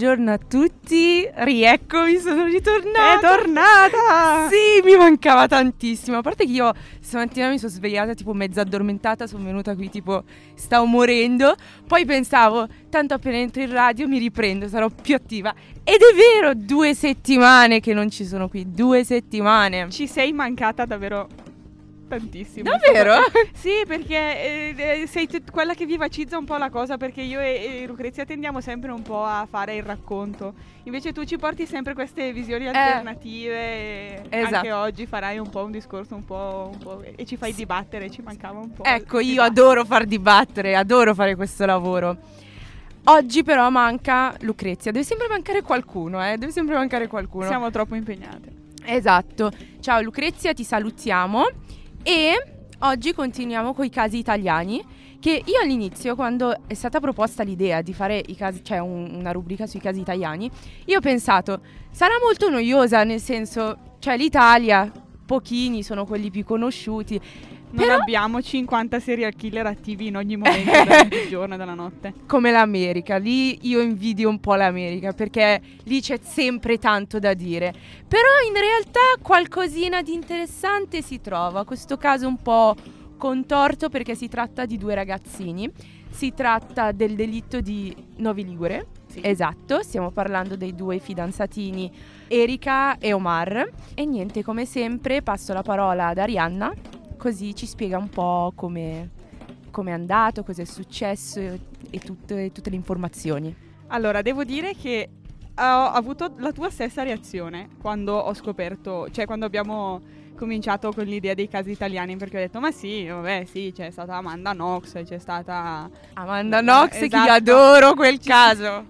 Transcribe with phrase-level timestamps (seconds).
[0.00, 3.18] Buongiorno a tutti, rieccomi, sono ritornata.
[3.18, 4.48] È tornata!
[4.48, 6.16] Sì, mi mancava tantissimo.
[6.16, 10.24] A parte che io stamattina mi sono svegliata tipo mezza addormentata, sono venuta qui tipo
[10.54, 11.54] stavo morendo.
[11.86, 15.54] Poi pensavo, tanto appena entro in radio mi riprendo, sarò più attiva.
[15.84, 19.90] Ed è vero, due settimane che non ci sono qui, due settimane.
[19.90, 21.28] Ci sei mancata davvero
[22.10, 22.68] tantissimo.
[22.68, 23.14] Davvero?
[23.54, 27.82] sì, perché eh, sei t- quella che vivacizza un po' la cosa perché io e,
[27.82, 30.54] e, Lucrezia tendiamo sempre un po' a fare il racconto.
[30.84, 34.54] Invece tu ci porti sempre queste visioni eh, alternative esatto.
[34.56, 38.10] anche oggi farai un po' un discorso un po', un po' e ci fai dibattere,
[38.10, 38.82] ci mancava un po'.
[38.84, 42.16] Ecco, io adoro far dibattere, adoro fare questo lavoro.
[43.04, 46.36] Oggi però manca Lucrezia, deve sempre mancare qualcuno, eh?
[46.36, 47.46] Deve sempre mancare qualcuno.
[47.46, 48.58] Siamo troppo impegnate.
[48.84, 49.50] Esatto.
[49.80, 51.48] Ciao Lucrezia, ti salutiamo.
[52.02, 52.32] E
[52.78, 54.82] oggi continuiamo con i casi italiani
[55.20, 59.32] che io all'inizio quando è stata proposta l'idea di fare i casi, cioè un, una
[59.32, 60.50] rubrica sui casi italiani,
[60.86, 64.90] io ho pensato sarà molto noiosa, nel senso, cioè l'Italia,
[65.26, 67.20] pochini sono quelli più conosciuti,
[67.72, 67.98] non Però...
[67.98, 70.70] abbiamo 50 serial killer attivi in ogni momento
[71.08, 72.14] del giorno e della notte.
[72.26, 77.72] Come l'America, lì io invidio un po' l'America perché lì c'è sempre tanto da dire.
[78.08, 82.74] Però in realtà qualcosina di interessante si trova, questo caso un po'
[83.16, 85.70] contorto perché si tratta di due ragazzini.
[86.10, 88.86] Si tratta del delitto di Novi Ligure.
[89.06, 89.20] Sì.
[89.22, 91.90] Esatto, stiamo parlando dei due fidanzatini
[92.26, 93.70] Erika e Omar.
[93.94, 96.72] E niente, come sempre passo la parola ad Arianna
[97.20, 99.10] così ci spiega un po' come
[99.70, 103.54] è andato, cosa è successo e, e tutte le informazioni.
[103.88, 105.08] Allora, devo dire che
[105.54, 110.00] ho avuto la tua stessa reazione quando ho scoperto, cioè quando abbiamo
[110.40, 114.14] cominciato con l'idea dei casi italiani perché ho detto ma sì, vabbè sì, c'è stata
[114.14, 117.08] Amanda Knox, c'è stata Amanda Knox esatto.
[117.08, 118.86] che io adoro quel ci, caso.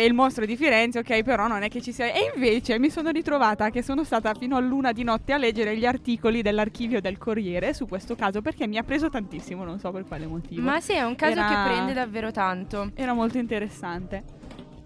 [0.00, 3.10] il mostro di Firenze, ok, però non è che ci sia E invece mi sono
[3.10, 7.18] ritrovata che sono stata fino a luna di notte a leggere gli articoli dell'archivio del
[7.18, 10.62] Corriere su questo caso perché mi ha preso tantissimo, non so per quale motivo.
[10.62, 12.92] Ma sì, è un caso era, che prende davvero tanto.
[12.94, 14.22] Era molto interessante.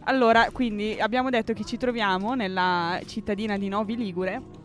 [0.05, 4.59] Allora, quindi abbiamo detto che ci troviamo nella cittadina di Novi Ligure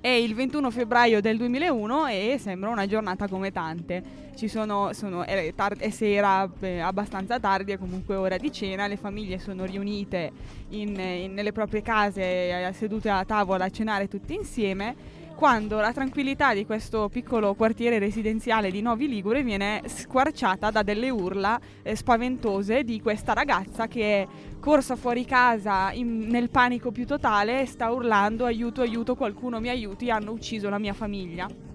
[0.00, 4.26] è il 21 febbraio del 2001 e sembra una giornata come tante.
[4.34, 8.96] Sono, sono è, tar- è sera eh, abbastanza tardi, è comunque ora di cena, le
[8.96, 10.30] famiglie sono riunite
[10.68, 15.92] in, in, nelle proprie case, eh, sedute a tavola a cenare tutti insieme quando la
[15.92, 21.94] tranquillità di questo piccolo quartiere residenziale di Novi Ligure viene squarciata da delle urla eh,
[21.94, 24.26] spaventose di questa ragazza che è
[24.58, 29.68] corsa fuori casa in, nel panico più totale e sta urlando aiuto, aiuto, qualcuno mi
[29.68, 31.67] aiuti, hanno ucciso la mia famiglia.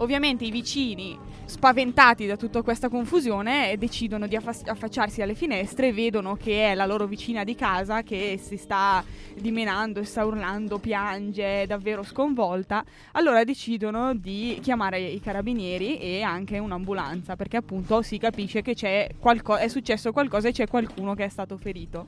[0.00, 5.92] Ovviamente i vicini, spaventati da tutta questa confusione, decidono di affa- affacciarsi alle finestre e
[5.92, 9.04] vedono che è la loro vicina di casa che si sta
[9.36, 12.82] dimenando, sta urlando, piange, è davvero sconvolta.
[13.12, 19.58] Allora decidono di chiamare i carabinieri e anche un'ambulanza, perché appunto si capisce che qualco-
[19.58, 22.06] è successo qualcosa e c'è qualcuno che è stato ferito.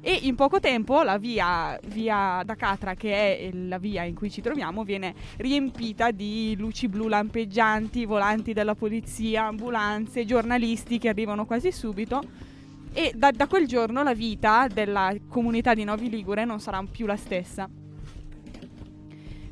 [0.00, 4.30] E in poco tempo la via, via da Catra, che è la via in cui
[4.30, 11.46] ci troviamo, viene riempita di luci blu lampeggianti, volanti della polizia, ambulanze, giornalisti che arrivano
[11.46, 12.22] quasi subito.
[12.92, 17.04] E da, da quel giorno la vita della comunità di Novi Ligure non sarà più
[17.06, 17.68] la stessa.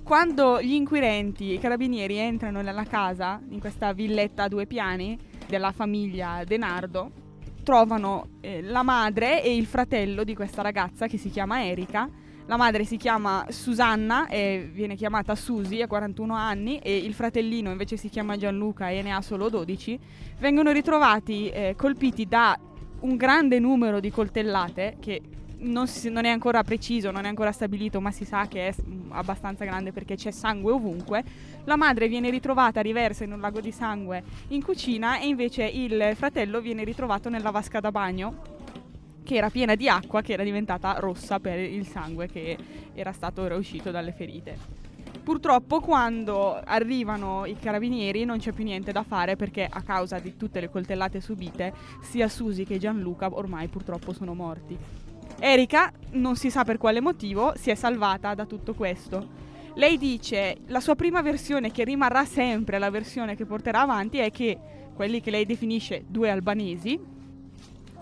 [0.03, 5.19] Quando gli inquirenti, i carabinieri entrano nella casa, in questa villetta a due piani
[5.49, 7.25] della famiglia Denardo,
[7.67, 12.09] trovano eh, la madre e il fratello di questa ragazza che si chiama Erika.
[12.47, 17.73] La madre si chiama Susanna e viene chiamata Susi, ha 41 anni, e il fratellino
[17.73, 19.99] invece si chiama Gianluca e ne ha solo 12.
[20.39, 22.57] Vengono ritrovati eh, colpiti da
[23.01, 25.21] un grande numero di coltellate che
[25.67, 28.75] non, si, non, è ancora preciso, non è ancora stabilito, ma si sa che è
[29.11, 31.23] abbastanza grande perché c'è sangue ovunque.
[31.65, 36.13] La madre viene ritrovata riversa in un lago di sangue in cucina e invece il
[36.15, 38.55] fratello viene ritrovato nella vasca da bagno
[39.23, 42.57] che era piena di acqua che era diventata rossa per il sangue che
[42.95, 44.85] era stato era uscito dalle ferite.
[45.23, 50.37] Purtroppo quando arrivano i carabinieri non c'è più niente da fare perché a causa di
[50.37, 55.06] tutte le coltellate subite sia Susi che Gianluca ormai purtroppo sono morti.
[55.39, 59.45] Erika, non si sa per quale motivo, si è salvata da tutto questo.
[59.75, 64.31] Lei dice la sua prima versione, che rimarrà sempre la versione che porterà avanti, è
[64.31, 64.59] che
[64.95, 66.99] quelli che lei definisce due albanesi,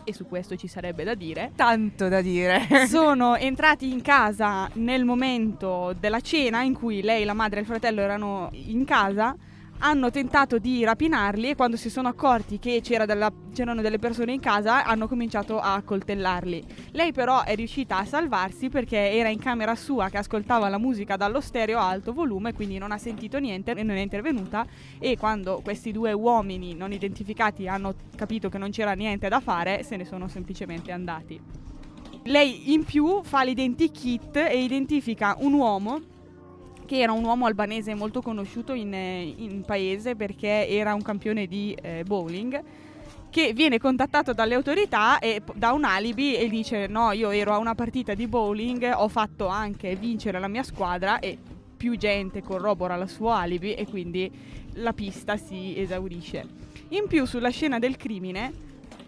[0.04, 5.04] e su questo ci sarebbe da dire, tanto da dire, sono entrati in casa nel
[5.04, 9.34] momento della cena in cui lei, la madre e il fratello erano in casa
[9.78, 14.32] hanno tentato di rapinarli e quando si sono accorti che c'era della, c'erano delle persone
[14.32, 16.64] in casa hanno cominciato a coltellarli.
[16.92, 21.16] Lei però è riuscita a salvarsi perché era in camera sua che ascoltava la musica
[21.16, 24.66] dallo stereo a alto volume, quindi non ha sentito niente e non è intervenuta
[24.98, 29.82] e quando questi due uomini non identificati hanno capito che non c'era niente da fare,
[29.82, 31.40] se ne sono semplicemente andati.
[32.26, 36.00] Lei in più fa l'identikit e identifica un uomo
[36.86, 41.76] che era un uomo albanese molto conosciuto in, in paese perché era un campione di
[41.80, 42.62] eh, bowling
[43.30, 47.58] che viene contattato dalle autorità e dà un alibi e dice no io ero a
[47.58, 51.36] una partita di bowling ho fatto anche vincere la mia squadra e
[51.76, 54.30] più gente corrobora il suo alibi e quindi
[54.74, 56.46] la pista si esaurisce.
[56.90, 58.52] In più sulla scena del crimine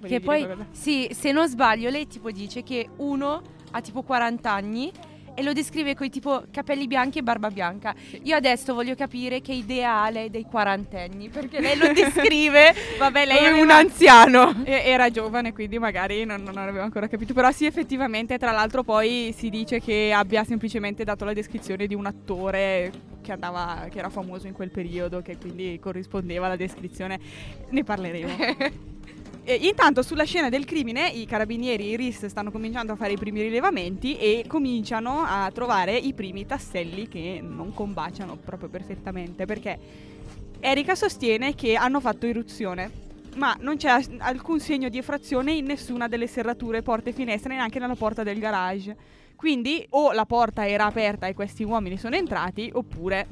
[0.02, 3.40] che poi sì se non sbaglio lei tipo dice che uno
[3.70, 4.92] ha tipo 40 anni
[5.36, 7.94] e lo descrive con tipo capelli bianchi e barba bianca.
[8.22, 13.60] Io adesso voglio capire che ideale dei quarantenni, perché lei lo descrive, vabbè, lei è
[13.60, 14.64] un anziano.
[14.64, 17.34] Era giovane, quindi magari non, non aveva ancora capito.
[17.34, 21.94] Però sì, effettivamente, tra l'altro poi si dice che abbia semplicemente dato la descrizione di
[21.94, 22.90] un attore
[23.20, 27.20] che, andava, che era famoso in quel periodo, che quindi corrispondeva alla descrizione.
[27.68, 28.94] Ne parleremo.
[29.48, 33.12] Eh, intanto sulla scena del crimine i carabinieri e i RIS stanno cominciando a fare
[33.12, 39.44] i primi rilevamenti e cominciano a trovare i primi tasselli che non combaciano proprio perfettamente
[39.44, 39.78] perché
[40.58, 42.90] Erika sostiene che hanno fatto irruzione
[43.36, 47.78] ma non c'è alcun segno di effrazione in nessuna delle serrature, porte e finestre, neanche
[47.78, 48.96] nella porta del garage.
[49.36, 53.26] Quindi o la porta era aperta e questi uomini sono entrati, oppure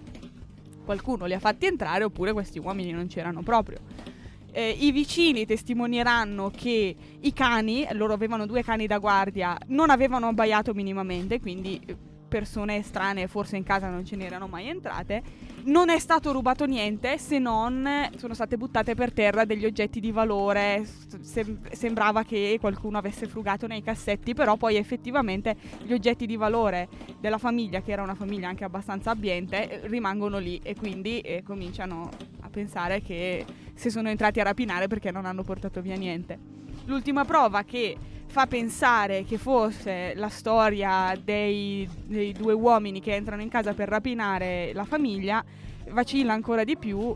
[0.84, 4.12] qualcuno li ha fatti entrare, oppure questi uomini non c'erano proprio.
[4.56, 10.28] Eh, I vicini testimonieranno che i cani, loro avevano due cani da guardia, non avevano
[10.28, 11.96] abbaiato minimamente, quindi eh,
[12.28, 15.22] persone strane forse in casa non ce n'erano mai entrate.
[15.66, 20.12] Non è stato rubato niente se non sono state buttate per terra degli oggetti di
[20.12, 20.86] valore.
[21.20, 26.88] Sem- sembrava che qualcuno avesse frugato nei cassetti, però poi effettivamente gli oggetti di valore
[27.18, 32.10] della famiglia, che era una famiglia anche abbastanza abbiente, rimangono lì e quindi eh, cominciano
[32.40, 36.38] a pensare che se sono entrati a rapinare perché non hanno portato via niente.
[36.84, 37.96] L'ultima prova che
[38.34, 43.88] fa pensare che fosse la storia dei, dei, due uomini che entrano in casa per
[43.88, 45.44] rapinare la famiglia
[45.90, 47.14] vacilla ancora di più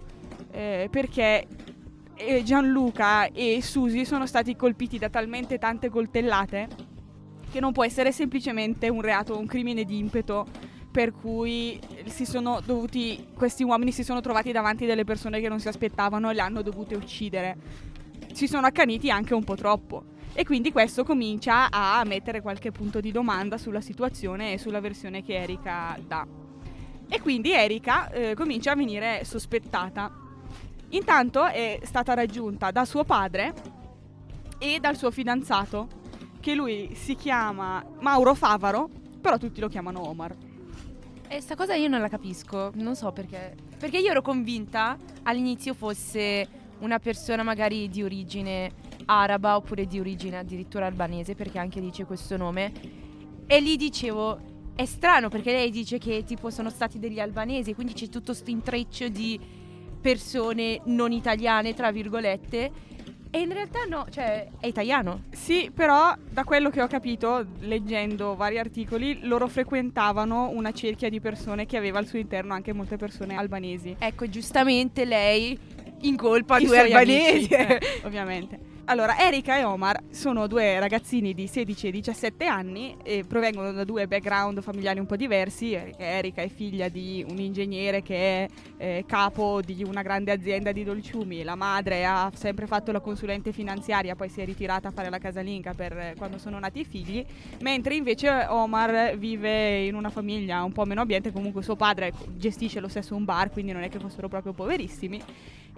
[0.52, 1.44] eh, perché
[2.14, 6.68] eh, Gianluca e Susi sono stati colpiti da talmente tante coltellate
[7.50, 10.46] che non può essere semplicemente un reato un crimine di impeto
[10.88, 11.80] per cui
[12.64, 16.40] dovuti, questi uomini si sono trovati davanti delle persone che non si aspettavano e le
[16.42, 17.56] hanno dovute uccidere.
[18.32, 20.16] Si sono accaniti anche un po' troppo.
[20.38, 25.24] E quindi questo comincia a mettere qualche punto di domanda sulla situazione e sulla versione
[25.24, 26.24] che Erika dà.
[27.08, 30.14] E quindi Erika eh, comincia a venire sospettata.
[30.90, 33.52] Intanto è stata raggiunta da suo padre
[34.60, 35.88] e dal suo fidanzato,
[36.38, 38.88] che lui si chiama Mauro Favaro,
[39.20, 40.36] però tutti lo chiamano Omar.
[41.26, 43.56] E sta cosa io non la capisco, non so perché.
[43.76, 46.46] Perché io ero convinta all'inizio fosse
[46.78, 52.36] una persona magari di origine araba oppure di origine addirittura albanese, perché anche dice questo
[52.36, 52.72] nome.
[53.46, 54.38] E lì dicevo,
[54.74, 58.50] è strano perché lei dice che tipo sono stati degli albanesi, quindi c'è tutto questo
[58.50, 59.38] intreccio di
[60.00, 62.88] persone non italiane, tra virgolette
[63.30, 65.24] e in realtà no, cioè è italiano.
[65.30, 71.20] Sì, però da quello che ho capito, leggendo vari articoli, loro frequentavano una cerchia di
[71.20, 73.96] persone che aveva al suo interno anche molte persone albanesi.
[73.98, 75.58] Ecco, giustamente lei
[76.02, 77.48] in colpa due albanesi.
[77.48, 78.76] eh, ovviamente.
[78.90, 83.84] Allora, Erika e Omar sono due ragazzini di 16 e 17 anni e provengono da
[83.84, 85.74] due background familiari un po' diversi.
[85.74, 90.84] Erika è figlia di un ingegnere che è eh, capo di una grande azienda di
[90.84, 95.10] dolciumi, la madre ha sempre fatto la consulente finanziaria, poi si è ritirata a fare
[95.10, 97.22] la casalinga per eh, quando sono nati i figli,
[97.60, 102.80] mentre invece Omar vive in una famiglia un po' meno ambiente, comunque suo padre gestisce
[102.80, 105.20] lo stesso un bar, quindi non è che fossero proprio poverissimi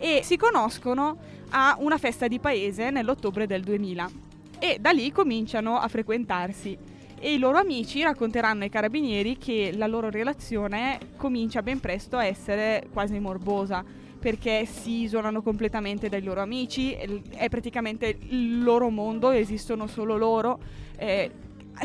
[0.01, 1.19] e si conoscono
[1.51, 4.11] a una festa di paese nell'ottobre del 2000
[4.59, 6.77] e da lì cominciano a frequentarsi
[7.23, 12.25] e i loro amici racconteranno ai carabinieri che la loro relazione comincia ben presto a
[12.25, 13.85] essere quasi morbosa
[14.19, 20.59] perché si isolano completamente dai loro amici, è praticamente il loro mondo, esistono solo loro.
[20.97, 21.31] Eh,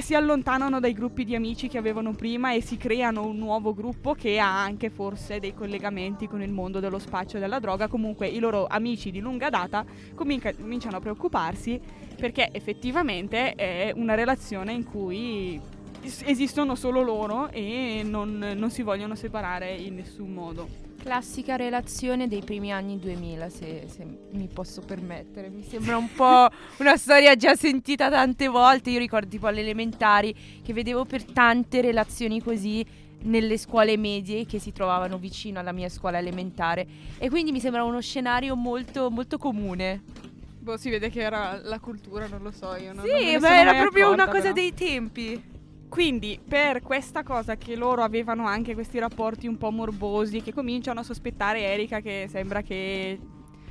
[0.01, 4.13] si allontanano dai gruppi di amici che avevano prima e si creano un nuovo gruppo
[4.13, 7.87] che ha anche forse dei collegamenti con il mondo dello spaccio e della droga.
[7.87, 11.79] Comunque i loro amici di lunga data cominciano a preoccuparsi
[12.15, 15.59] perché effettivamente è una relazione in cui
[16.01, 20.94] esistono solo loro e non, non si vogliono separare in nessun modo.
[21.05, 25.49] Classica relazione dei primi anni 2000, se, se, mi posso permettere.
[25.49, 28.89] Mi sembra un po' una storia già sentita tante volte.
[28.89, 32.83] Io ricordo tipo alle elementari che vedevo per tante relazioni così
[33.19, 36.87] nelle scuole medie che si trovavano vicino alla mia scuola elementare.
[37.19, 40.01] E quindi mi sembra uno scenario molto, molto comune.
[40.57, 42.93] Boh, si vede che era la cultura, non lo so io.
[42.93, 44.53] Non, sì, ma era proprio accorta, una cosa però.
[44.53, 45.53] dei tempi.
[45.87, 50.99] Quindi, per questa cosa che loro avevano anche questi rapporti un po' morbosi, che cominciano
[50.99, 53.17] a sospettare Erika che sembra che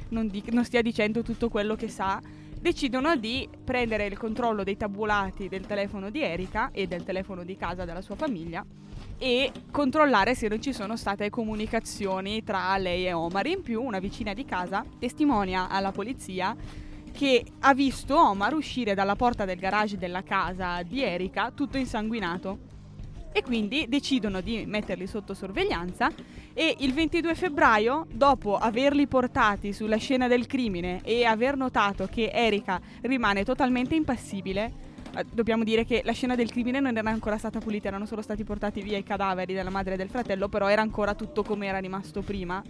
[0.08, 2.20] non, di- non stia dicendo tutto quello che sa,
[2.58, 7.56] decidono di prendere il controllo dei tabulati del telefono di Erika e del telefono di
[7.56, 8.64] casa della sua famiglia
[9.18, 13.46] e controllare se non ci sono state comunicazioni tra lei e Omar.
[13.46, 16.56] In più, una vicina di casa testimonia alla polizia
[17.16, 22.72] che ha visto Omar uscire dalla porta del garage della casa di Erika tutto insanguinato.
[23.32, 26.10] E quindi decidono di metterli sotto sorveglianza
[26.52, 32.30] e il 22 febbraio, dopo averli portati sulla scena del crimine e aver notato che
[32.32, 34.72] Erika rimane totalmente impassibile,
[35.16, 38.22] eh, dobbiamo dire che la scena del crimine non era ancora stata pulita, erano solo
[38.22, 41.66] stati portati via i cadaveri della madre e del fratello, però era ancora tutto come
[41.66, 42.62] era rimasto prima.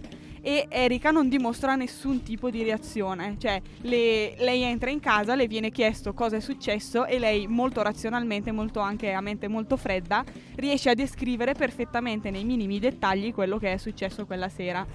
[0.47, 5.47] E Erika non dimostra nessun tipo di reazione, cioè le- lei entra in casa, le
[5.47, 10.23] viene chiesto cosa è successo e lei molto razionalmente, molto anche a mente molto fredda,
[10.57, 14.85] riesce a descrivere perfettamente nei minimi dettagli quello che è successo quella sera.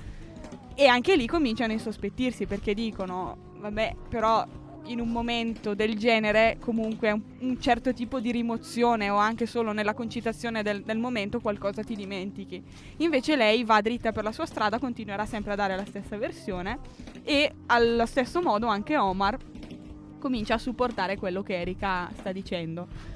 [0.77, 4.47] E anche lì cominciano a insospettirsi perché dicono, vabbè, però
[4.87, 9.73] in un momento del genere comunque un, un certo tipo di rimozione o anche solo
[9.73, 12.63] nella concitazione del, del momento qualcosa ti dimentichi.
[12.99, 16.79] Invece lei va dritta per la sua strada, continuerà sempre a dare la stessa versione
[17.23, 19.39] e allo stesso modo anche Omar
[20.19, 23.10] comincia a supportare quello che Erika sta dicendo.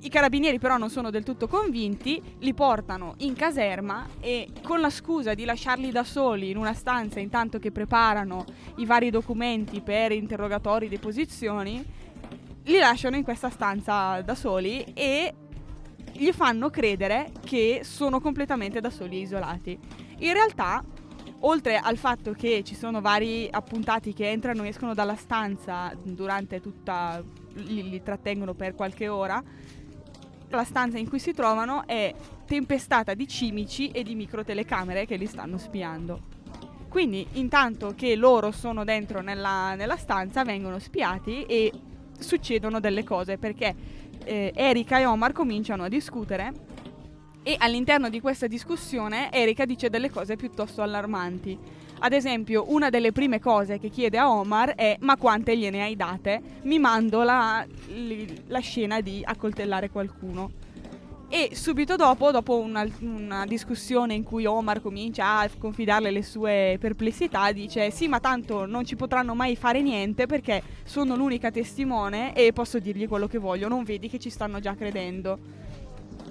[0.00, 4.90] I carabinieri però non sono del tutto convinti, li portano in caserma e con la
[4.90, 8.44] scusa di lasciarli da soli in una stanza intanto che preparano
[8.76, 11.84] i vari documenti per interrogatori, deposizioni,
[12.64, 15.34] li lasciano in questa stanza da soli e
[16.12, 19.78] gli fanno credere che sono completamente da soli e isolati.
[20.18, 20.84] In realtà,
[21.40, 26.60] oltre al fatto che ci sono vari appuntati che entrano e escono dalla stanza durante
[26.60, 27.22] tutta
[27.54, 29.42] li, li trattengono per qualche ora,
[30.56, 32.14] la stanza in cui si trovano è
[32.46, 36.36] tempestata di cimici e di microtelecamere che li stanno spiando.
[36.88, 41.70] Quindi, intanto che loro sono dentro nella, nella stanza, vengono spiati e
[42.18, 43.74] succedono delle cose perché
[44.24, 46.52] eh, Erika e Omar cominciano a discutere
[47.42, 51.58] e all'interno di questa discussione Erika dice delle cose piuttosto allarmanti.
[52.00, 55.96] Ad esempio, una delle prime cose che chiede a Omar è ma quante gliene hai
[55.96, 56.40] date?
[56.62, 57.66] Mi mando la,
[58.46, 60.66] la scena di accoltellare qualcuno.
[61.30, 66.78] E subito dopo, dopo una, una discussione in cui Omar comincia a confidarle le sue
[66.80, 72.34] perplessità, dice sì ma tanto non ci potranno mai fare niente perché sono l'unica testimone
[72.34, 75.38] e posso dirgli quello che voglio, non vedi che ci stanno già credendo.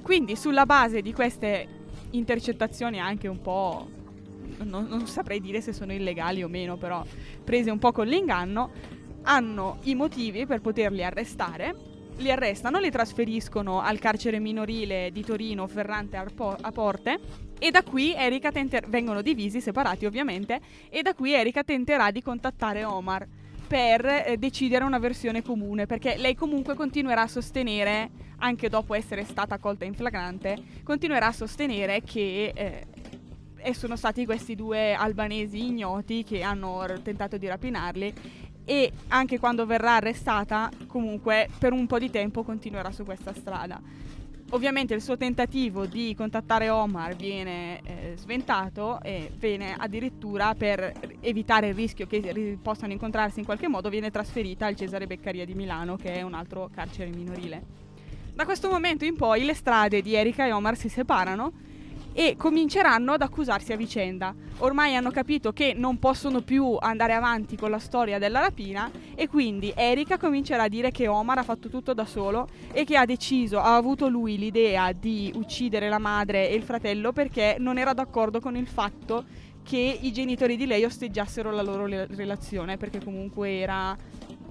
[0.02, 1.68] Quindi sulla base di queste
[2.12, 3.97] intercettazioni anche un po'
[4.64, 7.04] non, non saprei dire se sono illegali o meno, però
[7.44, 8.72] prese un po' con l'inganno,
[9.24, 11.76] hanno i motivi per poterli arrestare.
[12.18, 17.20] Li arrestano, li trasferiscono al carcere minorile di Torino Ferrante a Porte
[17.60, 20.60] e da qui Erika tenter- vengono divisi, separati ovviamente,
[20.90, 23.28] e da qui Erika tenterà di contattare Omar
[23.68, 29.26] per eh, decidere una versione comune, perché lei comunque continuerà a sostenere, anche dopo essere
[29.26, 32.86] stata colta in flagrante, continuerà a sostenere che eh,
[33.68, 38.14] e sono stati questi due albanesi ignoti che hanno r- tentato di rapinarli
[38.64, 43.78] e anche quando verrà arrestata comunque per un po' di tempo continuerà su questa strada.
[44.52, 51.68] Ovviamente il suo tentativo di contattare Omar viene eh, sventato e viene addirittura per evitare
[51.68, 55.56] il rischio che ri- possano incontrarsi in qualche modo viene trasferita al Cesare Beccaria di
[55.56, 57.62] Milano che è un altro carcere minorile.
[58.34, 61.76] Da questo momento in poi le strade di Erika e Omar si separano
[62.18, 64.34] e cominceranno ad accusarsi a vicenda.
[64.58, 69.28] Ormai hanno capito che non possono più andare avanti con la storia della rapina e
[69.28, 73.06] quindi Erika comincerà a dire che Omar ha fatto tutto da solo e che ha
[73.06, 77.94] deciso, ha avuto lui l'idea di uccidere la madre e il fratello perché non era
[77.94, 79.24] d'accordo con il fatto
[79.62, 83.96] che i genitori di lei osteggiassero la loro le- relazione perché comunque era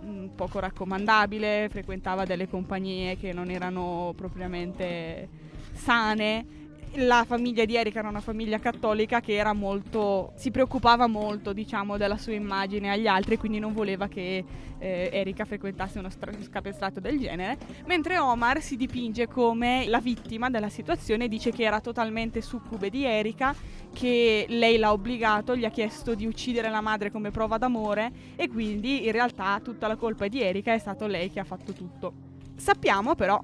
[0.05, 5.29] mm, poco raccomandabile, frequentava delle compagnie che non erano propriamente
[5.73, 6.63] sane
[6.97, 11.97] la famiglia di Erika era una famiglia cattolica che era molto si preoccupava molto diciamo
[11.97, 14.45] della sua immagine agli altri quindi non voleva che
[14.79, 20.49] eh, Erika frequentasse uno stra- scapestrato del genere mentre Omar si dipinge come la vittima
[20.49, 23.55] della situazione dice che era totalmente succube di Erika
[23.93, 28.49] che lei l'ha obbligato gli ha chiesto di uccidere la madre come prova d'amore e
[28.49, 31.73] quindi in realtà tutta la colpa è di Erika è stato lei che ha fatto
[31.73, 32.13] tutto.
[32.57, 33.43] Sappiamo però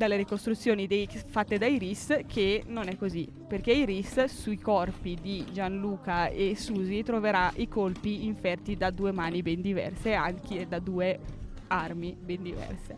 [0.00, 5.44] dalle ricostruzioni dei, fatte da Iris che non è così, perché Iris sui corpi di
[5.52, 11.18] Gianluca e Susi troverà i colpi inferti da due mani ben diverse anche da due
[11.66, 12.96] armi ben diverse.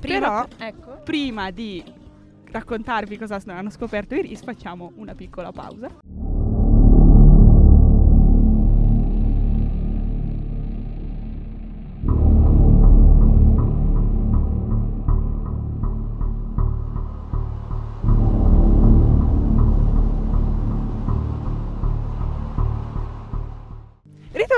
[0.00, 1.02] Prima, Però, ecco.
[1.04, 1.84] prima di
[2.50, 6.35] raccontarvi cosa hanno scoperto Iris, facciamo una piccola pausa.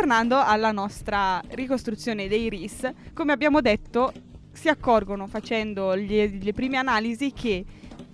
[0.00, 4.12] Ritornando alla nostra ricostruzione dei RIS, come abbiamo detto,
[4.52, 7.64] si accorgono facendo gli, le prime analisi che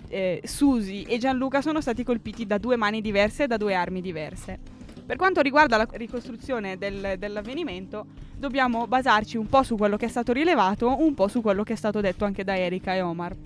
[0.08, 4.00] eh, Susi e Gianluca sono stati colpiti da due mani diverse e da due armi
[4.00, 4.58] diverse.
[5.04, 10.08] Per quanto riguarda la ricostruzione del, dell'avvenimento, dobbiamo basarci un po' su quello che è
[10.08, 13.36] stato rilevato, un po' su quello che è stato detto anche da Erika e Omar.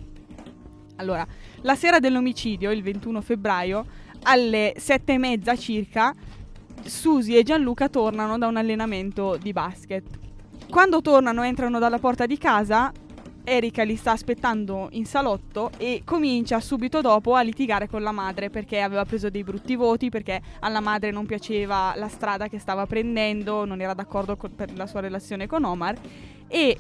[0.95, 1.27] Allora,
[1.63, 6.15] la sera dell'omicidio, il 21 febbraio, alle sette e mezza circa,
[6.85, 10.05] Susi e Gianluca tornano da un allenamento di basket.
[10.71, 12.93] Quando tornano entrano dalla porta di casa,
[13.45, 18.51] Erika li sta aspettando in salotto e comincia subito dopo a litigare con la madre
[18.51, 22.85] perché aveva preso dei brutti voti, perché alla madre non piaceva la strada che stava
[22.85, 25.97] prendendo, non era d'accordo con, per la sua relazione con Omar
[26.47, 26.79] e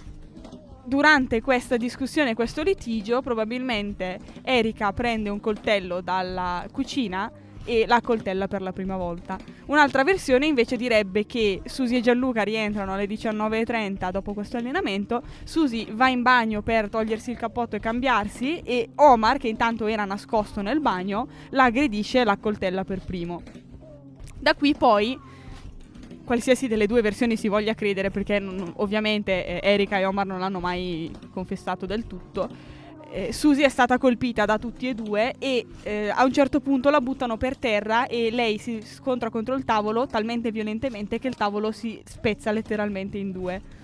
[0.84, 7.30] durante questa discussione, questo litigio, probabilmente Erika prende un coltello dalla cucina
[7.68, 9.36] e la coltella per la prima volta.
[9.66, 15.86] Un'altra versione invece direbbe che Susi e Gianluca rientrano alle 19.30 dopo questo allenamento, Susi
[15.92, 20.62] va in bagno per togliersi il cappotto e cambiarsi e Omar, che intanto era nascosto
[20.62, 23.42] nel bagno, la aggredisce e la coltella per primo.
[24.40, 25.18] Da qui poi
[26.24, 30.38] qualsiasi delle due versioni si voglia credere, perché non, ovviamente eh, Erika e Omar non
[30.38, 32.48] l'hanno mai confessato del tutto,
[33.10, 36.90] eh, Susie è stata colpita da tutti e due e eh, a un certo punto
[36.90, 41.34] la buttano per terra e lei si scontra contro il tavolo talmente violentemente che il
[41.34, 43.76] tavolo si spezza letteralmente in due.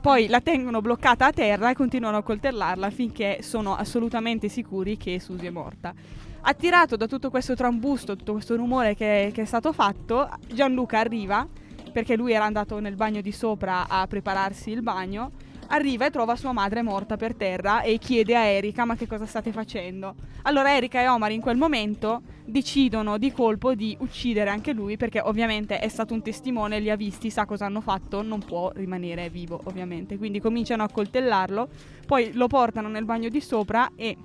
[0.00, 5.18] Poi la tengono bloccata a terra e continuano a coltellarla finché sono assolutamente sicuri che
[5.18, 5.94] Susie è morta.
[6.42, 11.48] Attirato da tutto questo trambusto, tutto questo rumore che, che è stato fatto, Gianluca arriva
[11.90, 15.30] perché lui era andato nel bagno di sopra a prepararsi il bagno
[15.74, 19.26] arriva e trova sua madre morta per terra e chiede a Erika ma che cosa
[19.26, 20.14] state facendo.
[20.42, 25.20] Allora Erika e Omar in quel momento decidono di colpo di uccidere anche lui perché
[25.20, 29.28] ovviamente è stato un testimone, li ha visti, sa cosa hanno fatto, non può rimanere
[29.30, 30.16] vivo ovviamente.
[30.16, 31.68] Quindi cominciano a coltellarlo,
[32.06, 34.16] poi lo portano nel bagno di sopra e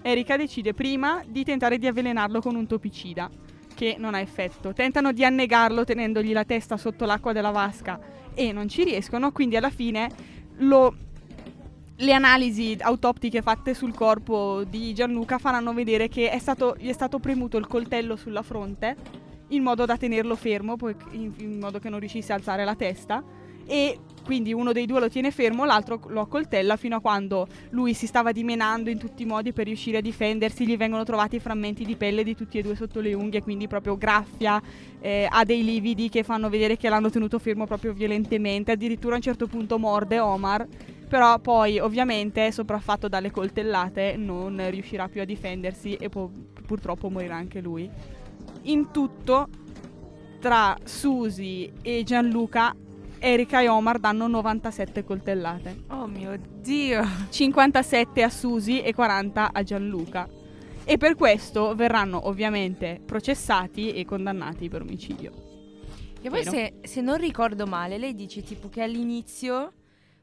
[0.00, 3.30] Erika decide prima di tentare di avvelenarlo con un topicida
[3.74, 4.72] che non ha effetto.
[4.72, 8.00] Tentano di annegarlo tenendogli la testa sotto l'acqua della vasca
[8.32, 10.94] e non ci riescono, quindi alla fine lo,
[11.96, 16.92] le analisi autoptiche fatte sul corpo di Gianluca faranno vedere che è stato, gli è
[16.92, 18.96] stato premuto il coltello sulla fronte
[19.48, 20.76] in modo da tenerlo fermo,
[21.10, 23.22] in, modo che non riuscisse a alzare la testa
[23.66, 27.94] e quindi uno dei due lo tiene fermo, l'altro lo accoltella fino a quando lui
[27.94, 31.84] si stava dimenando in tutti i modi per riuscire a difendersi, gli vengono trovati frammenti
[31.84, 34.60] di pelle di tutti e due sotto le unghie, quindi proprio graffia,
[35.00, 39.16] eh, ha dei lividi che fanno vedere che l'hanno tenuto fermo proprio violentemente, addirittura a
[39.16, 40.66] un certo punto morde Omar,
[41.08, 46.30] però poi ovviamente sopraffatto dalle coltellate non riuscirà più a difendersi e pu-
[46.64, 47.90] purtroppo morirà anche lui.
[48.62, 49.48] In tutto
[50.40, 52.74] tra Susi e Gianluca
[53.22, 55.82] Erika e Omar danno 97 coltellate.
[55.88, 57.04] Oh mio Dio!
[57.28, 60.26] 57 a Susi e 40 a Gianluca.
[60.84, 65.32] E per questo verranno ovviamente processati e condannati per omicidio.
[66.22, 69.72] E poi se, se, non ricordo male, lei dice tipo che all'inizio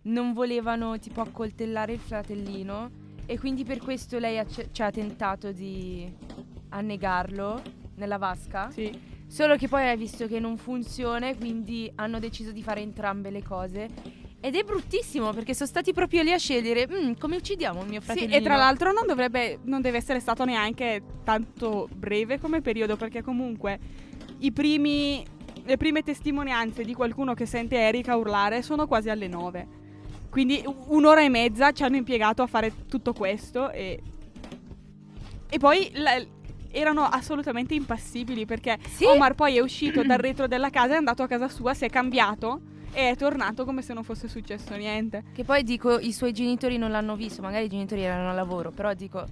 [0.04, 2.90] non volevano tipo accoltellare il fratellino
[3.28, 6.12] e quindi per questo lei ha, ci ha tentato di
[6.70, 7.62] annegarlo
[7.96, 8.72] nella vasca.
[8.72, 9.17] Sì.
[9.28, 13.44] Solo che poi hai visto che non funziona, quindi hanno deciso di fare entrambe le
[13.44, 13.90] cose.
[14.40, 18.28] Ed è bruttissimo perché sono stati proprio lì a scegliere mm, come uccidiamo mio fratello.
[18.28, 22.96] Sì, e tra l'altro non, dovrebbe, non deve essere stato neanche tanto breve come periodo
[22.96, 23.80] perché comunque
[24.54, 25.26] primi,
[25.66, 29.68] le prime testimonianze di qualcuno che sente Erika urlare sono quasi alle nove.
[30.30, 34.02] Quindi un'ora e mezza ci hanno impiegato a fare tutto questo e
[35.50, 36.22] E poi la-
[36.78, 39.06] erano assolutamente impassibili perché Sì.
[39.06, 41.90] Omar poi è uscito dal retro della casa, è andato a casa sua, si è
[41.90, 42.62] cambiato
[42.94, 45.24] e è tornato come se non fosse successo niente.
[45.34, 48.72] Che poi dico, i suoi genitori non l'hanno visto, magari i genitori erano a lavoro,
[48.72, 49.26] però dico,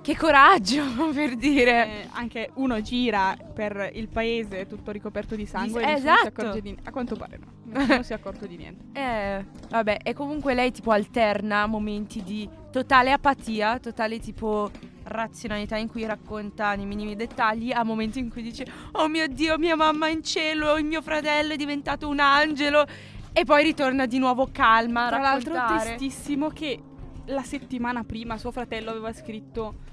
[0.00, 1.86] che coraggio per dire.
[1.86, 6.28] Eh, anche uno gira per il paese tutto ricoperto di sangue Di- e esatto.
[6.28, 7.46] accorge di A quanto pare no,
[7.78, 8.84] nessuno si è accorto di niente.
[8.98, 14.70] Eh, vabbè, e comunque lei tipo alterna momenti di totale apatia, totale tipo
[15.08, 19.58] razionalità in cui racconta nei minimi dettagli a momenti in cui dice "Oh mio Dio,
[19.58, 22.86] mia mamma è in cielo, il mio fratello è diventato un angelo"
[23.32, 26.80] e poi ritorna di nuovo calma Tra l'altro tristissimo che
[27.26, 29.86] la settimana prima suo fratello aveva scritto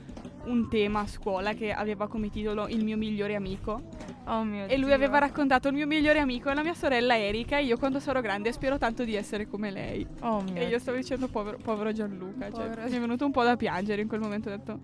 [0.46, 3.82] un tema a scuola che aveva come titolo Il mio migliore amico
[4.26, 4.96] Oh mio e lui Dio.
[4.96, 8.22] aveva raccontato il mio migliore amico è la mia sorella Erika e io quando sarò
[8.22, 10.06] grande spero tanto di essere come lei.
[10.22, 13.32] Oh mio E io stavo dicendo povero, povero Gianluca, cioè, Povero- mi è venuto un
[13.32, 14.80] po' da piangere in quel momento, ho detto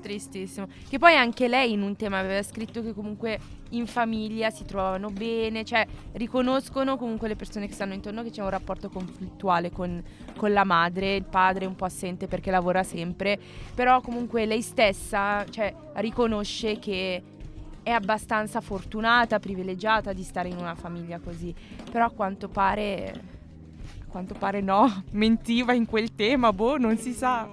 [0.00, 0.68] Tristissimo.
[0.88, 3.38] Che poi anche lei in un tema aveva scritto che comunque
[3.70, 8.42] in famiglia si trovavano bene, cioè riconoscono comunque le persone che stanno intorno che c'è
[8.42, 10.02] un rapporto conflittuale con,
[10.36, 13.38] con la madre, il padre è un po' assente perché lavora sempre,
[13.74, 17.22] però comunque lei stessa cioè, riconosce che
[17.82, 21.54] è abbastanza fortunata, privilegiata di stare in una famiglia così,
[21.90, 23.36] però a quanto pare...
[24.00, 27.46] A quanto pare no, mentiva in quel tema, boh, non si sa.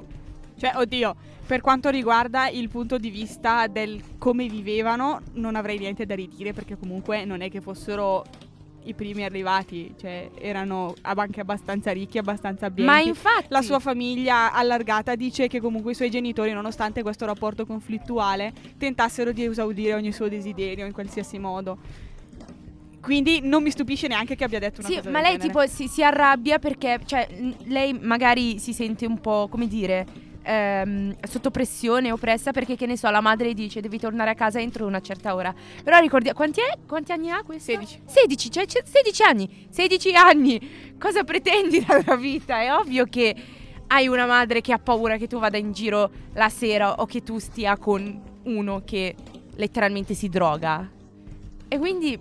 [0.57, 1.15] Cioè, oddio,
[1.45, 6.53] per quanto riguarda il punto di vista del come vivevano, non avrei niente da ridire
[6.53, 8.23] perché comunque non è che fossero
[8.87, 12.91] i primi arrivati, cioè erano anche abbastanza ricchi, abbastanza abbienti.
[12.91, 13.47] Ma infatti...
[13.49, 19.31] La sua famiglia allargata dice che comunque i suoi genitori, nonostante questo rapporto conflittuale, tentassero
[19.31, 21.77] di esaudire ogni suo desiderio in qualsiasi modo.
[23.01, 25.47] Quindi non mi stupisce neanche che abbia detto una Sì, cosa ma del lei genere.
[25.47, 27.27] tipo si, si arrabbia perché, cioè,
[27.65, 30.05] lei magari si sente un po', come dire,
[30.45, 34.59] ehm, sotto pressione, oppressa perché, che ne so, la madre dice devi tornare a casa
[34.59, 35.53] entro una certa ora.
[35.83, 37.71] Però ricordiamo, quanti, è- quanti anni ha questo?
[37.71, 38.01] 16.
[38.05, 40.93] 16, cioè c'è 16 anni, 16 anni.
[40.99, 42.61] Cosa pretendi dalla vita?
[42.61, 43.35] È ovvio che
[43.87, 47.23] hai una madre che ha paura che tu vada in giro la sera o che
[47.23, 49.15] tu stia con uno che
[49.55, 50.89] letteralmente si droga.
[51.67, 52.17] E quindi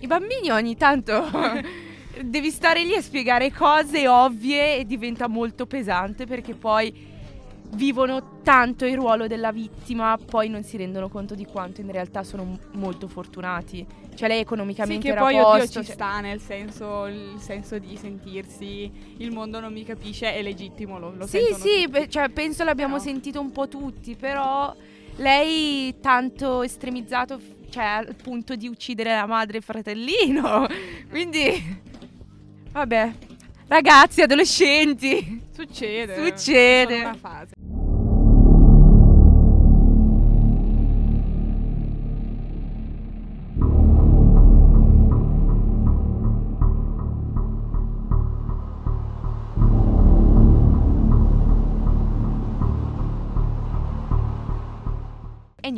[0.00, 1.28] i bambini ogni tanto
[2.22, 7.09] devi stare lì a spiegare cose ovvie e diventa molto pesante perché poi
[7.72, 12.24] vivono tanto il ruolo della vittima, poi non si rendono conto di quanto in realtà
[12.24, 13.86] sono m- molto fortunati.
[14.14, 17.06] Cioè lei Sì, economicamente che era poi a oddio posto, ci cioè- sta nel senso,
[17.06, 21.86] il senso di sentirsi il mondo non mi capisce è legittimo, lo, lo Sì, sì,
[21.88, 24.74] beh, cioè, penso l'abbiamo Però- sentito un po' tutti, però
[25.16, 30.66] lei tanto estremizzato, cioè al punto di uccidere la madre e il fratellino.
[31.08, 31.78] Quindi,
[32.72, 33.12] vabbè,
[33.68, 35.48] ragazzi, adolescenti.
[35.52, 36.14] Succede.
[36.26, 36.96] Succede.
[36.96, 37.54] Sono una fase.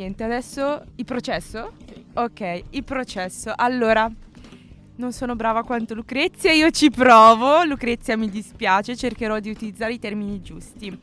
[0.02, 1.72] Niente, adesso il processo?
[2.14, 3.52] Ok, il processo.
[3.54, 4.10] Allora,
[4.96, 7.62] non sono brava quanto Lucrezia, io ci provo.
[7.62, 10.98] Lucrezia mi dispiace, cercherò di utilizzare i termini giusti.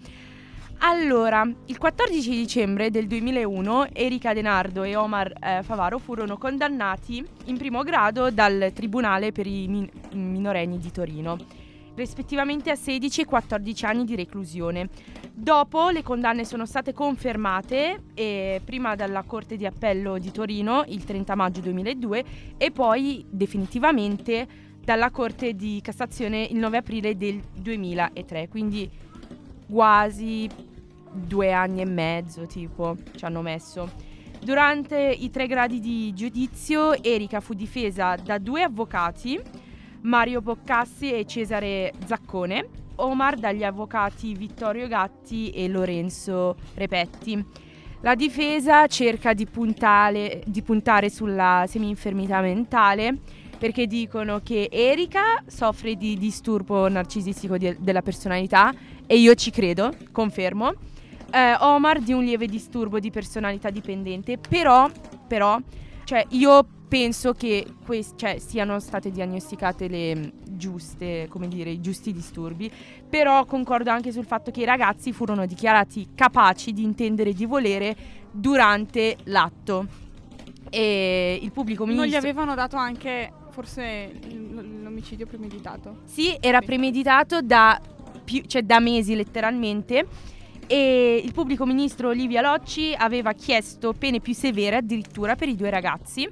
[0.82, 7.58] Allora, il 14 dicembre del 2001 Erika Denardo e Omar eh, Favaro furono condannati in
[7.58, 11.38] primo grado dal Tribunale per i min- minorenni di Torino,
[11.96, 14.88] rispettivamente a 16 e 14 anni di reclusione.
[15.40, 21.06] Dopo le condanne sono state confermate eh, prima dalla Corte di Appello di Torino il
[21.06, 22.24] 30 maggio 2002
[22.58, 24.46] e poi definitivamente
[24.84, 28.90] dalla Corte di Cassazione il 9 aprile del 2003, quindi
[29.70, 30.50] quasi
[31.10, 33.90] due anni e mezzo tipo ci hanno messo.
[34.42, 39.42] Durante i tre gradi di giudizio Erika fu difesa da due avvocati,
[40.02, 47.44] Mario Boccassi e Cesare Zaccone, Omar dagli avvocati Vittorio Gatti e Lorenzo Repetti.
[48.02, 53.18] La difesa cerca di, puntale- di puntare sulla semi-infermità mentale
[53.58, 58.74] perché dicono che Erika soffre di disturbo narcisistico di- della personalità
[59.06, 60.74] e io ci credo, confermo.
[61.32, 64.90] Eh, Omar di un lieve disturbo di personalità dipendente, però,
[65.28, 65.60] però
[66.06, 71.80] cioè, io penso che quest- cioè, siano state diagnosticate le mh, giuste, come dire, i
[71.80, 72.70] giusti disturbi,
[73.08, 77.46] però concordo anche sul fatto che i ragazzi furono dichiarati capaci di intendere e di
[77.46, 77.96] volere
[78.32, 79.86] durante l'atto.
[80.72, 84.12] E il pubblico Non gli avevano dato anche forse
[84.82, 86.02] l'omicidio premeditato?
[86.06, 86.66] Sì, era Sì.
[86.66, 87.80] premeditato da,
[88.24, 90.06] più- cioè da mesi letteralmente
[90.68, 95.70] e il pubblico ministro Olivia Locci aveva chiesto pene più severe addirittura per i due
[95.72, 96.30] ragazzi,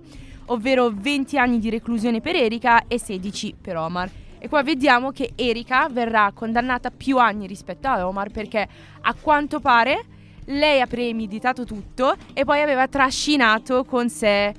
[0.47, 4.10] ovvero 20 anni di reclusione per Erika e 16 per Omar.
[4.39, 8.67] E qua vediamo che Erika verrà condannata più anni rispetto a Omar perché
[9.01, 10.05] a quanto pare
[10.45, 14.53] lei ha premeditato tutto e poi aveva trascinato con sé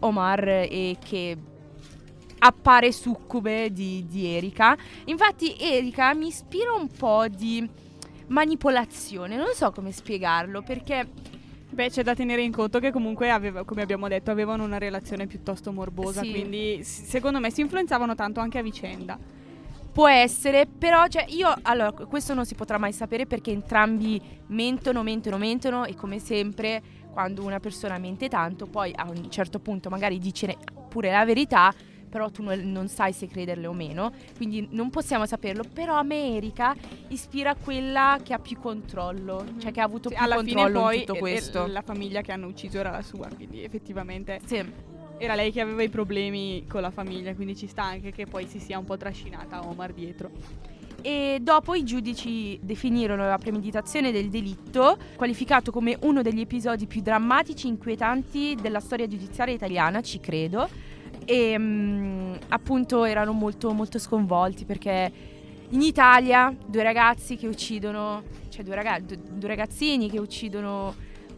[0.00, 1.36] Omar e che
[2.38, 4.76] appare succube di, di Erika.
[5.06, 7.68] Infatti Erika mi ispira un po' di
[8.28, 11.32] manipolazione, non so come spiegarlo perché...
[11.74, 15.26] Beh, c'è da tenere in conto che comunque, aveva, come abbiamo detto, avevano una relazione
[15.26, 16.30] piuttosto morbosa, Sì.
[16.30, 19.18] quindi secondo me si influenzavano tanto anche a vicenda.
[19.92, 25.02] Può essere, però cioè, io allora questo non si potrà mai sapere perché entrambi mentono,
[25.02, 26.80] mentono, mentono e come sempre
[27.12, 30.56] quando una persona mente tanto, poi a un certo punto magari dice
[30.88, 31.72] pure la verità,
[32.14, 36.04] però tu non, non sai se crederle o meno, quindi non possiamo saperlo, però a
[36.04, 36.72] me Erika
[37.08, 40.80] ispira quella che ha più controllo, cioè che ha avuto Sì, più alla fine controllo
[40.80, 41.66] poi tutto questo.
[41.66, 44.62] la famiglia che hanno ucciso era la sua, quindi effettivamente Sì.
[45.18, 48.46] era lei che aveva i problemi con la famiglia, quindi ci sta anche che poi
[48.46, 50.30] si sia un po' trascinata Omar dietro.
[51.02, 57.02] E dopo i giudici definirono la premeditazione del delitto, qualificato come uno degli episodi più
[57.02, 60.92] drammatici e inquietanti della storia giudiziaria italiana, ci credo.
[61.24, 65.12] E mm, appunto erano molto, molto sconvolti perché
[65.70, 70.94] in Italia due ragazzi che uccidono, cioè due, raga- due- ragazzini che uccidono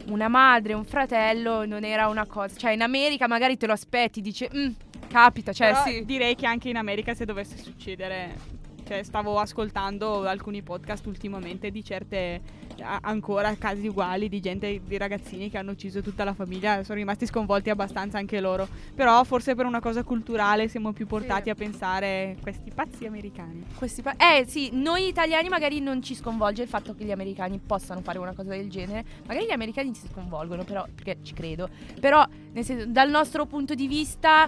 [0.09, 2.55] una madre, un fratello, non era una cosa.
[2.55, 4.69] Cioè in America magari te lo aspetti, dice, "Mm,
[5.07, 6.05] capita, cioè Però sì.
[6.05, 8.35] direi che anche in America se dovesse succedere,
[8.87, 12.41] cioè stavo ascoltando alcuni podcast ultimamente di certe
[12.81, 16.97] a- ancora casi uguali di gente, di ragazzini che hanno ucciso tutta la famiglia, sono
[16.97, 18.67] rimasti sconvolti abbastanza anche loro.
[18.95, 21.49] Però forse per una cosa culturale siamo più portati Sì.
[21.49, 23.65] a pensare questi pazzi americani.
[23.75, 27.59] Questi pa- eh sì, noi italiani magari non ci sconvolge il fatto che gli americani
[27.59, 29.03] possano fare una cosa del genere.
[29.25, 31.67] Magari gli americani ci sconvolgono, però, perché ci credo.
[31.99, 34.47] Però, nel senso, dal nostro punto di vista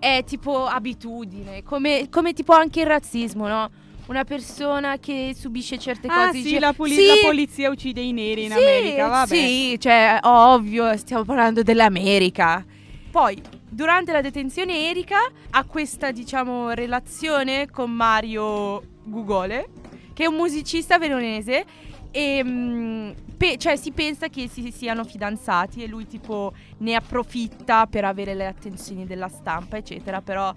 [0.00, 3.70] è tipo abitudine, come, come tipo anche il razzismo, no?
[4.06, 8.00] Una persona che subisce certe Ah cose sì, dice, la, poli- "Sì, la polizia uccide
[8.00, 9.34] i neri in sì, America, vabbè.
[9.34, 12.64] Sì, cioè, ovvio, stiamo parlando dell'America.
[13.12, 15.18] Poi, durante la detenzione Erika
[15.50, 19.68] ha questa, diciamo, relazione con Mario Gugole,
[20.12, 21.64] che è un musicista veronese
[22.10, 27.86] e mm, pe- cioè si pensa che si siano fidanzati e lui tipo ne approfitta
[27.86, 30.54] per avere le attenzioni della stampa, eccetera, però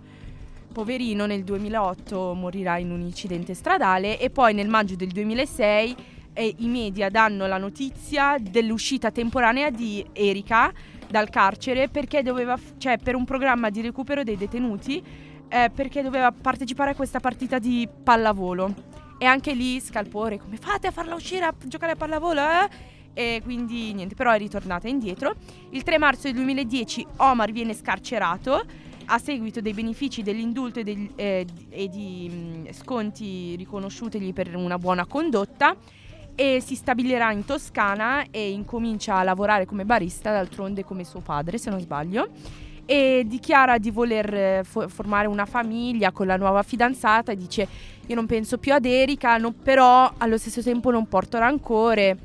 [0.73, 5.95] poverino nel 2008 morirà in un incidente stradale e poi nel maggio del 2006
[6.33, 10.73] eh, i media danno la notizia dell'uscita temporanea di Erika
[11.07, 15.01] dal carcere perché doveva, cioè per un programma di recupero dei detenuti,
[15.47, 19.02] eh, perché doveva partecipare a questa partita di pallavolo.
[19.17, 22.41] E anche lì scalpore, come fate a farla uscire a giocare a pallavolo?
[22.41, 22.69] Eh?
[23.13, 25.35] E quindi niente, però è ritornata indietro.
[25.69, 28.61] Il 3 marzo del 2010 Omar viene scarcerato
[29.05, 34.77] a seguito dei benefici dell'indulto e, degli- eh, e di mh, sconti riconosciutigli per una
[34.77, 35.75] buona condotta
[36.35, 41.57] e si stabilirà in Toscana e incomincia a lavorare come barista, d'altronde come suo padre
[41.57, 42.29] se non sbaglio,
[42.85, 47.67] e dichiara di voler eh, fo- formare una famiglia con la nuova fidanzata e dice
[48.07, 52.17] io non penso più ad Erika, no- però allo stesso tempo non porto rancore,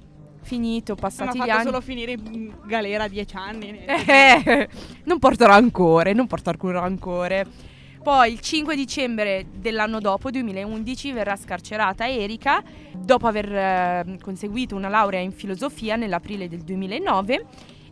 [0.43, 1.65] finito, Hanno passati gli anni.
[1.65, 3.79] solo finire in galera dieci anni.
[3.85, 4.69] Eh,
[5.05, 7.47] non porto rancore, non porto alcun rancore.
[8.03, 12.63] Poi il 5 dicembre dell'anno dopo, 2011, verrà scarcerata Erika
[12.97, 17.45] dopo aver eh, conseguito una laurea in filosofia nell'aprile del 2009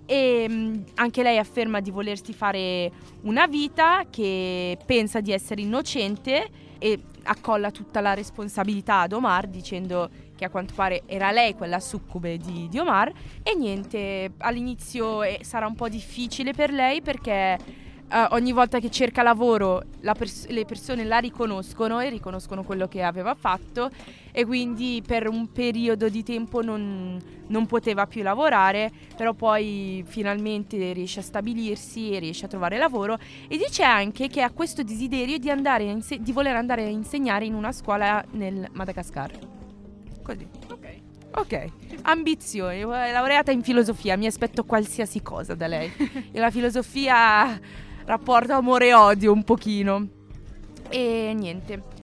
[0.07, 2.90] e mh, anche lei afferma di volersi fare
[3.23, 10.09] una vita che pensa di essere innocente e accolla tutta la responsabilità ad Omar dicendo
[10.37, 13.12] che a quanto pare era lei quella succube di, di Omar.
[13.42, 17.59] E niente, all'inizio eh, sarà un po' difficile per lei perché
[18.09, 22.87] eh, ogni volta che cerca lavoro la pers- le persone la riconoscono e riconoscono quello
[22.87, 23.90] che aveva fatto
[24.31, 30.92] e quindi per un periodo di tempo non, non poteva più lavorare, però poi finalmente
[30.92, 35.38] riesce a stabilirsi e riesce a trovare lavoro e dice anche che ha questo desiderio
[35.38, 39.31] di, inse- di voler andare a insegnare in una scuola nel Madagascar.
[40.23, 40.47] Così.
[40.71, 41.05] Ok.
[41.38, 41.66] Ok,
[42.03, 45.92] ambizioni, è laureata in filosofia, mi aspetto qualsiasi cosa da lei.
[46.33, 47.61] e la filosofia
[48.07, 50.09] rapporta amore e odio un pochino.
[50.88, 51.96] E niente.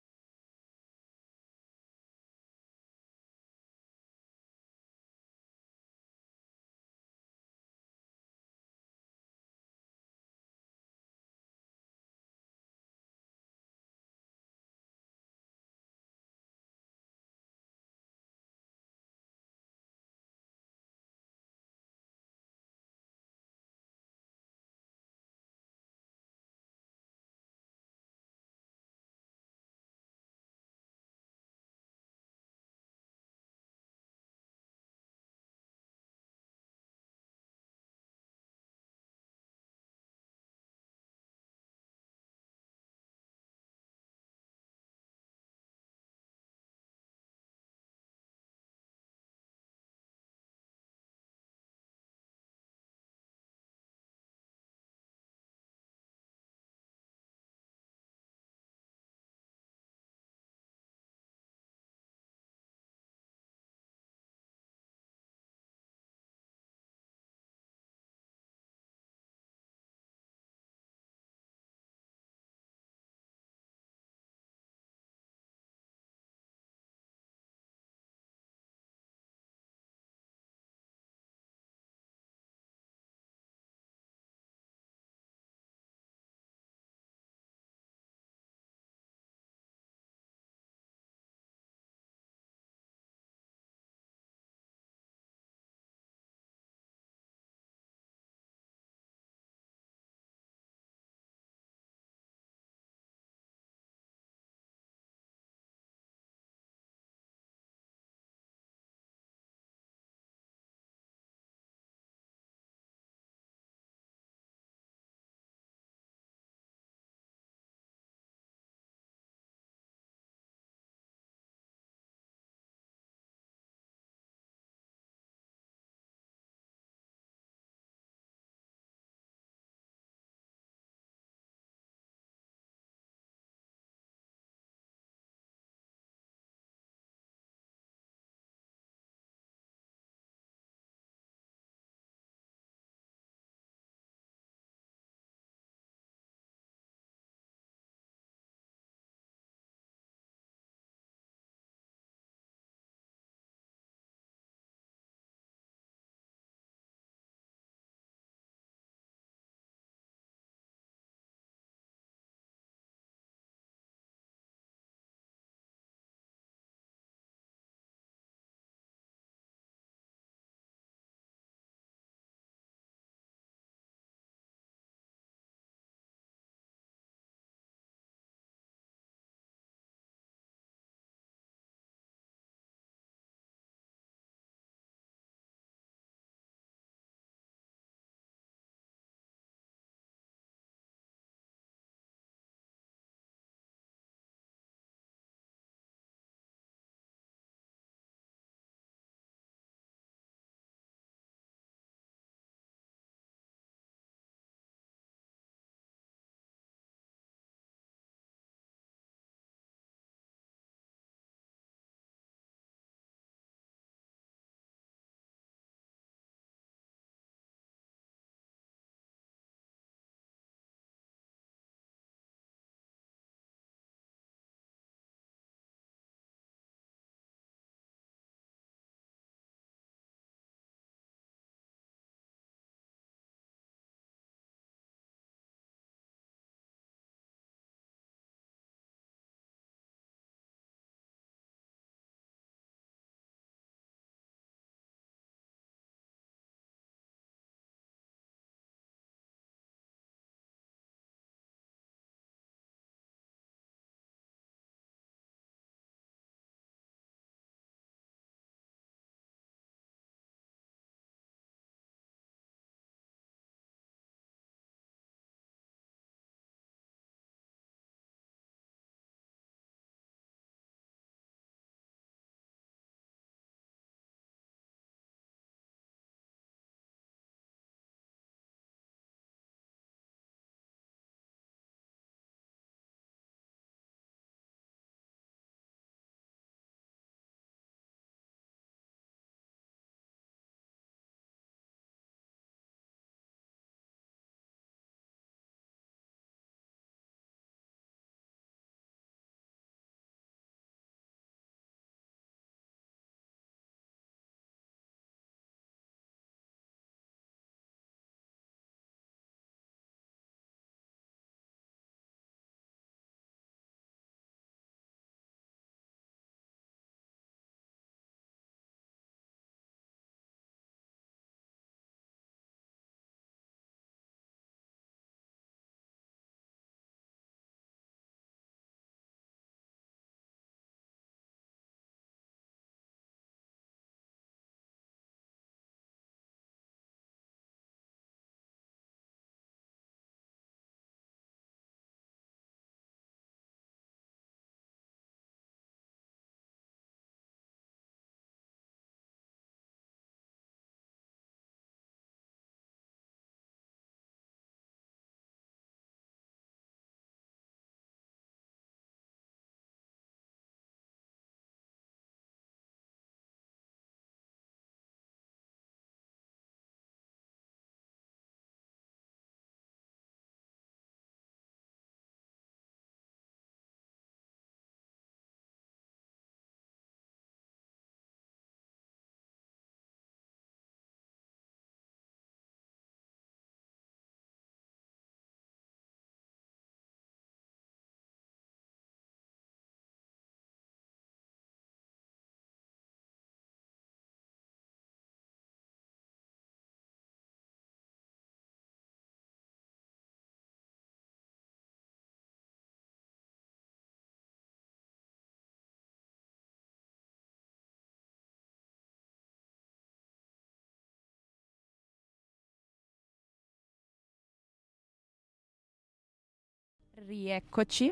[417.07, 417.91] Rieccoci.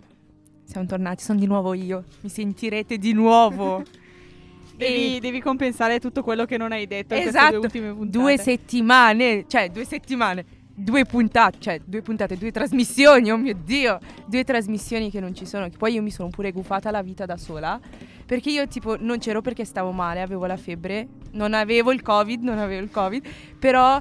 [0.63, 2.03] Siamo tornati, sono di nuovo io.
[2.21, 3.81] Mi sentirete di nuovo.
[4.77, 9.69] devi, E- devi compensare tutto quello che non hai detto Esatto, due due settimane, cioè
[9.71, 10.45] due settimane,
[10.75, 15.47] due puntate, cioè due puntate, due trasmissioni, oh mio Dio, due trasmissioni che non ci
[15.47, 17.79] sono, che poi io mi sono pure gufata la vita da sola,
[18.25, 22.43] perché io tipo non c'ero perché stavo male, avevo la febbre, non avevo il covid,
[22.43, 23.99] non avevo il covid, però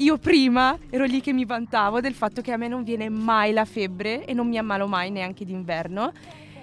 [0.00, 3.52] io prima ero lì che mi vantavo del fatto che a me non viene mai
[3.52, 6.12] la febbre e non mi ammalo mai neanche d'inverno.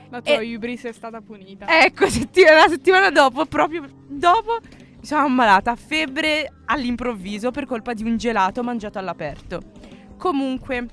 [0.09, 1.65] La tua e- hubris è stata punita.
[1.83, 4.59] Ecco, la settimana dopo, proprio dopo,
[4.99, 5.75] mi sono ammalata.
[5.75, 9.61] Febbre all'improvviso per colpa di un gelato mangiato all'aperto.
[10.17, 10.87] Comunque,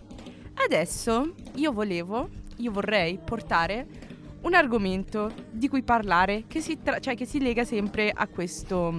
[0.66, 3.86] adesso io volevo, io vorrei portare
[4.42, 8.92] un argomento di cui parlare che si, tra- cioè che si lega sempre a questo,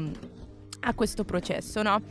[0.79, 2.01] a questo processo, no?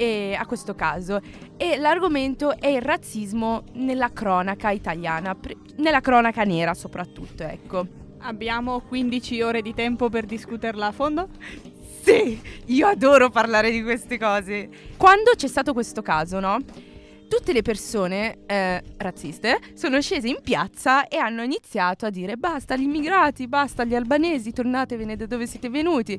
[0.00, 1.20] E a questo caso.
[1.58, 7.86] E l'argomento è il razzismo nella cronaca italiana, pre- nella cronaca nera soprattutto, ecco.
[8.20, 11.28] Abbiamo 15 ore di tempo per discuterla a fondo?
[12.02, 14.70] Sì, io adoro parlare di queste cose.
[14.96, 16.56] Quando c'è stato questo caso, no?
[17.28, 22.74] Tutte le persone eh, razziste sono scese in piazza e hanno iniziato a dire basta
[22.74, 26.18] gli immigrati, basta gli albanesi, tornatevene da dove siete venuti.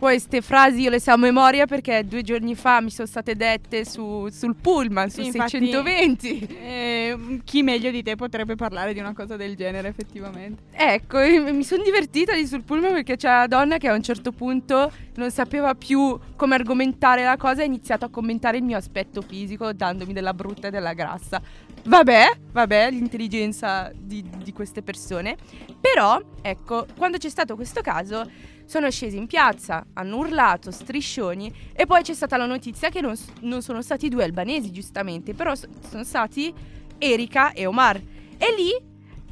[0.00, 3.84] Queste frasi io le so a memoria perché due giorni fa mi sono state dette
[3.84, 6.38] su- sul pullman, su Sì, infatti- 620.
[6.58, 10.62] Eh, chi meglio di te potrebbe parlare di una cosa del genere, effettivamente?
[10.72, 14.32] Ecco, mi sono divertita lì sul pullman perché c'è la donna che a un certo
[14.32, 18.78] punto non sapeva più come argomentare la cosa e ha iniziato a commentare il mio
[18.78, 21.42] aspetto fisico dandomi della brutta e della grassa.
[21.84, 25.36] Vabbè, vabbè, l'intelligenza di, di queste persone.
[25.78, 31.86] Però, ecco, quando c'è stato questo caso sono scesi in piazza, hanno urlato, striscioni e
[31.86, 36.04] poi c'è stata la notizia che non, non sono stati due albanesi, giustamente, però sono
[36.04, 36.54] stati
[36.96, 37.96] Erika e Omar.
[37.96, 38.70] E lì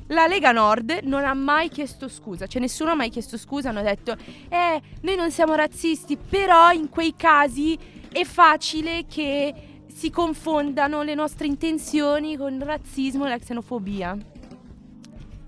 [0.09, 3.82] la Lega Nord non ha mai chiesto scusa, cioè nessuno ha mai chiesto scusa, hanno
[3.82, 4.16] detto
[4.49, 7.78] eh, noi non siamo razzisti, però in quei casi
[8.11, 9.55] è facile che
[9.86, 14.18] si confondano le nostre intenzioni con il razzismo e la xenofobia.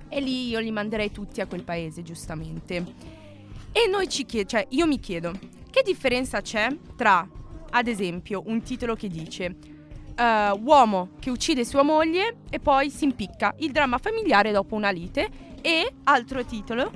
[0.08, 3.09] E lì io li manderei tutti a quel paese, giustamente.
[3.72, 5.32] E noi ci chiediamo, cioè io mi chiedo,
[5.70, 7.26] che differenza c'è tra,
[7.70, 9.56] ad esempio, un titolo che dice
[10.16, 14.90] eh, uomo che uccide sua moglie e poi si impicca, il dramma familiare dopo una
[14.90, 15.28] lite
[15.62, 16.90] e altro titolo,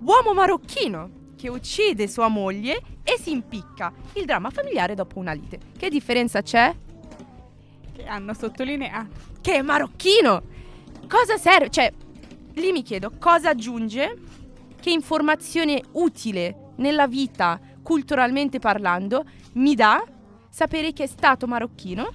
[0.00, 5.58] uomo marocchino che uccide sua moglie e si impicca, il dramma familiare dopo una lite.
[5.76, 6.74] Che differenza c'è?
[7.92, 9.26] Che hanno sottolineato.
[9.40, 10.42] Che è marocchino!
[11.08, 11.70] Cosa serve?
[11.70, 11.92] Cioè,
[12.54, 14.14] lì mi chiedo, cosa aggiunge?
[14.80, 19.24] Che informazione utile nella vita, culturalmente parlando,
[19.54, 20.02] mi dà
[20.48, 22.12] sapere che è stato marocchino?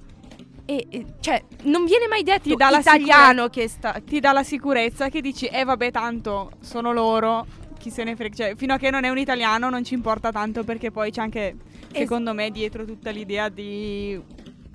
[0.65, 3.99] E, e- cioè, non viene mai detto Ti dà italiano che sta...
[4.03, 7.45] Ti dà la sicurezza che dici, eh vabbè tanto sono loro,
[7.77, 8.35] chi se ne frega.
[8.35, 11.21] Cioè, fino a che non è un italiano non ci importa tanto perché poi c'è
[11.21, 11.57] anche,
[11.91, 14.19] secondo me, dietro tutta l'idea di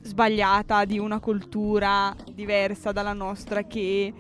[0.03, 4.13] sbagliata di una cultura diversa dalla nostra che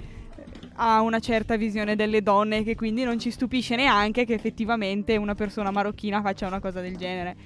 [0.80, 5.34] ha una certa visione delle donne che quindi non ci stupisce neanche che effettivamente una
[5.34, 7.36] persona marocchina faccia una cosa del genere.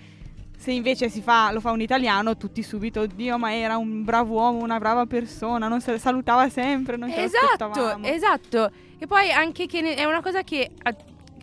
[0.57, 4.35] Se invece si fa, lo fa un italiano, tutti subito, oddio, ma era un bravo
[4.35, 8.70] uomo, una brava persona, non se- salutava sempre, non ce Esatto, esatto.
[8.99, 10.70] E poi anche che è una cosa che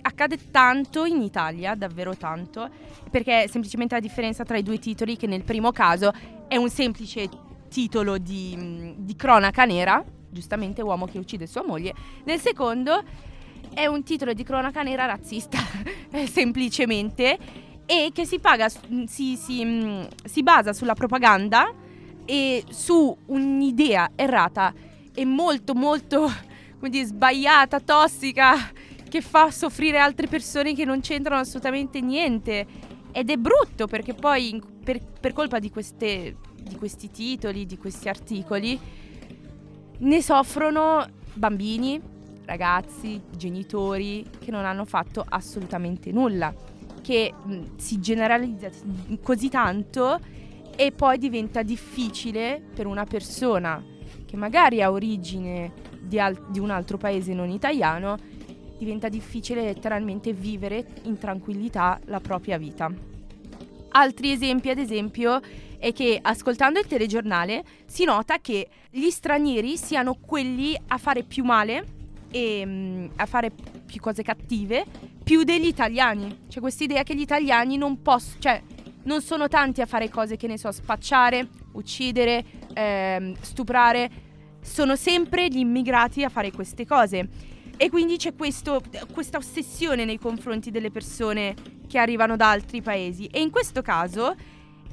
[0.02, 2.70] accade tanto in Italia, davvero tanto,
[3.10, 6.14] perché è semplicemente la differenza tra i due titoli che nel primo caso
[6.48, 7.28] è un semplice
[7.68, 11.94] titolo di, di cronaca nera, giustamente uomo che uccide sua moglie,
[12.26, 13.04] nel secondo
[13.74, 15.60] è un titolo di cronaca nera razzista,
[16.12, 17.38] eh, semplicemente,
[17.86, 21.74] e che si, paga, mh, si, si, mh, si basa sulla propaganda
[22.26, 24.74] e su un'idea errata
[25.14, 26.32] e molto molto
[26.78, 28.56] come dire, sbagliata, tossica,
[29.10, 32.66] che fa soffrire altre persone che non c'entrano assolutamente niente.
[33.12, 38.08] Ed è brutto perché poi per, per colpa di, queste, di questi titoli, di questi
[38.08, 38.80] articoli,
[40.00, 42.00] ne soffrono bambini,
[42.46, 46.54] ragazzi, genitori che non hanno fatto assolutamente nulla,
[47.02, 48.70] che mh, si generalizza
[49.22, 50.20] così tanto
[50.76, 53.84] e poi diventa difficile per una persona
[54.26, 58.18] che magari ha origine di, al- di un altro paese non italiano,
[58.78, 62.92] diventa difficile letteralmente vivere in tranquillità la propria vita.
[63.92, 65.42] Altri esempi, ad esempio,
[65.80, 71.44] è che ascoltando il telegiornale si nota che gli stranieri siano quelli a fare più
[71.44, 71.98] male
[72.32, 73.52] e mm, a fare
[73.86, 74.86] più cose cattive
[75.24, 76.46] più degli italiani.
[76.48, 78.62] C'è questa idea che gli italiani non possono, cioè
[79.04, 84.28] non sono tanti a fare cose che ne so, spacciare, uccidere, ehm, stuprare.
[84.62, 87.30] sono sempre gli immigrati a fare queste cose.
[87.78, 88.82] E quindi c'è questo,
[89.14, 91.56] questa ossessione nei confronti delle persone
[91.88, 93.28] che arrivano da altri paesi.
[93.28, 94.36] E in questo caso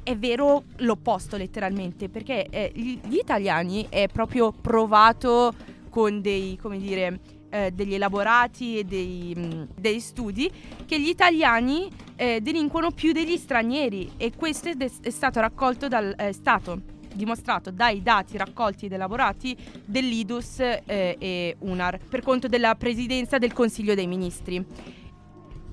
[0.06, 5.52] è vero l'opposto letteralmente, perché eh, gli, gli italiani è proprio provato
[5.90, 7.18] con dei, come dire,
[7.50, 10.48] eh, degli elaborati e dei, mh, mm, dei, studi
[10.86, 16.14] che gli italiani eh, delinquono più degli stranieri e questo è, è stato raccolto dal
[16.14, 16.82] è stato
[17.12, 23.52] dimostrato dai dati raccolti ed elaborati dell'IDUS eh, e UNAR per conto della presidenza del
[23.52, 24.64] Consiglio dei Ministri.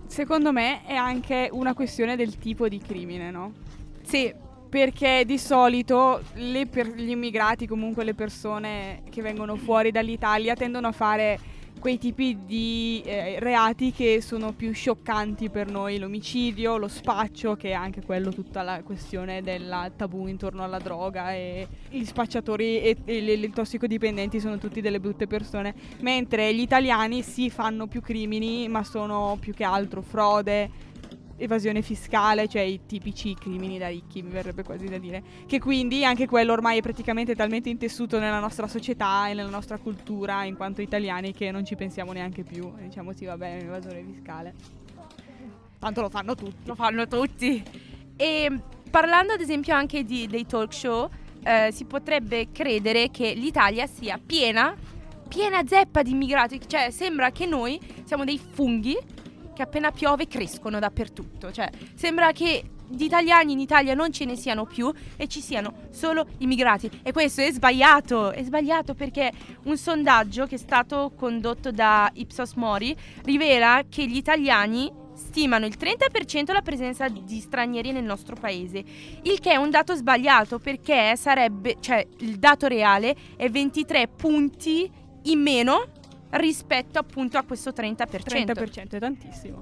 [0.08, 3.52] Secondo me è anche una questione del tipo di crimine, no?
[4.04, 4.34] Sì,
[4.70, 6.22] perché di solito
[6.70, 11.40] per- gli immigrati, comunque le persone che vengono fuori dall'Italia, tendono a fare
[11.80, 17.72] quei tipi di eh, reati che sono più scioccanti per noi, l'omicidio, lo spaccio, che
[17.72, 22.98] è anche quello tutta la questione del tabù intorno alla droga e gli spacciatori e,
[23.04, 28.68] e i tossicodipendenti sono tutti delle brutte persone, mentre gli italiani si fanno più crimini,
[28.70, 30.92] ma sono più che altro frode,
[31.38, 35.24] evasione fiscale, cioè i tipici crimini da ricchi, mi verrebbe quasi da dire.
[35.46, 39.78] Che quindi anche quello ormai è praticamente talmente intessuto nella nostra società e nella nostra
[39.78, 42.72] cultura, in quanto italiani, che non ci pensiamo neanche più.
[42.80, 44.54] Diciamo sì, vabbè, è un'evasione fiscale.
[45.80, 46.66] Tanto lo fanno tutti.
[46.66, 47.64] Lo fanno tutti.
[48.16, 48.60] E
[48.90, 51.10] parlando ad esempio anche di, dei talk show,
[51.44, 54.76] eh, si potrebbe credere che l'Italia sia piena,
[55.28, 56.62] piena zeppa di immigrati.
[56.66, 58.96] Cioè, sembra che noi siamo dei funghi
[59.54, 61.52] che appena piove crescono dappertutto.
[61.52, 65.88] Cioè, sembra che di italiani in Italia non ce ne siano più e ci siano
[65.92, 66.90] solo immigrati.
[67.02, 69.32] E questo è sbagliato, è sbagliato perché
[69.64, 75.76] un sondaggio che è stato condotto da Ipsos Mori rivela che gli italiani stimano il
[75.80, 78.84] 30% la presenza di stranieri nel nostro paese,
[79.24, 84.90] il che è un dato sbagliato perché sarebbe, cioè il dato reale è 23 punti
[85.24, 85.86] in meno
[86.34, 88.22] rispetto appunto a questo 30%.
[88.24, 89.62] 30% è tantissimo.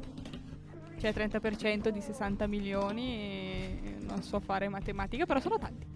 [1.00, 5.88] Cioè 30% di 60 milioni, non so fare matematica, però sono tanti.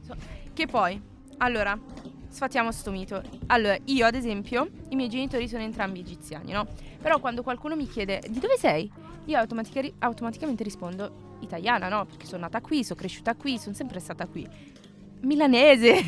[0.51, 0.99] Che poi,
[1.37, 1.79] allora,
[2.27, 3.21] sfatiamo sto mito.
[3.47, 6.67] Allora, io ad esempio, i miei genitori sono entrambi egiziani, no?
[6.99, 8.91] Però quando qualcuno mi chiede di dove sei,
[9.25, 12.05] io automatica- automaticamente rispondo italiana, no?
[12.05, 14.47] Perché sono nata qui, sono cresciuta qui, sono sempre stata qui
[15.25, 16.03] milanese.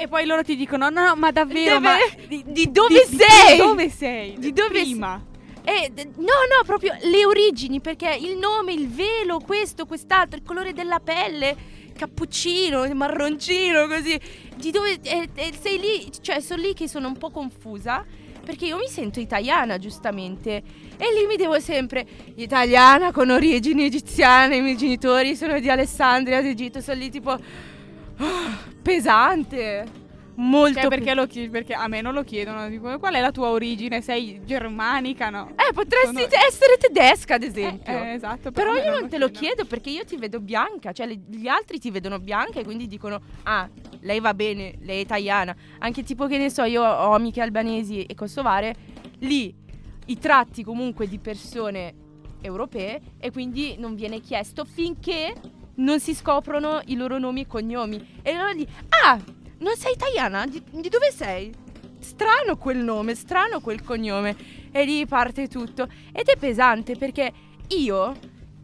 [0.00, 1.78] e poi loro ti dicono: No, no, ma davvero?
[1.78, 3.56] Deve, ma di, di, dove di, sei?
[3.56, 4.38] Di dove sei?
[4.38, 5.22] Di dove prima?
[5.64, 10.72] Eh, no, no, proprio le origini, perché il nome, il velo, questo, quest'altro, il colore
[10.72, 11.54] della pelle,
[11.94, 14.18] cappuccino, marroncino, così.
[14.56, 16.10] Di dove eh, eh, sei lì?
[16.22, 18.02] Cioè, sono lì che sono un po' confusa.
[18.42, 20.62] Perché io mi sento italiana, giustamente.
[20.96, 22.06] E lì mi devo sempre.
[22.36, 24.56] Italiana con origini egiziane.
[24.56, 26.80] I miei genitori sono di Alessandria, d'Egitto.
[26.80, 27.38] Sono lì tipo
[28.82, 30.06] pesante.
[30.38, 32.68] Molto cioè, perché, lo chied- perché a me non lo chiedono.
[32.68, 34.00] Dico, qual è la tua origine?
[34.00, 35.30] Sei germanica?
[35.30, 35.50] No.
[35.56, 36.28] Eh, potresti Sono...
[36.46, 37.92] essere tedesca, ad esempio.
[37.92, 38.52] Eh, eh, esatto.
[38.52, 40.92] Però, però io non, non te lo chiedo perché io ti vedo bianca.
[40.92, 43.68] Cioè, le, gli altri ti vedono bianca e quindi dicono: Ah,
[44.00, 45.56] lei va bene, lei è italiana.
[45.78, 48.76] Anche tipo che ne so, io ho amiche albanesi e kosovare.
[49.20, 49.52] Lì
[50.06, 51.94] i tratti comunque di persone
[52.40, 55.34] europee e quindi non viene chiesto finché
[55.78, 58.20] non si scoprono i loro nomi e cognomi.
[58.22, 59.20] E loro dicono, ah,
[59.58, 60.46] non sei italiana?
[60.46, 61.52] Di, di, dove sei?
[61.98, 64.36] Strano quel nome, strano quel cognome.
[64.70, 65.88] E lì parte tutto.
[66.12, 67.32] Ed è pesante perché
[67.68, 68.14] io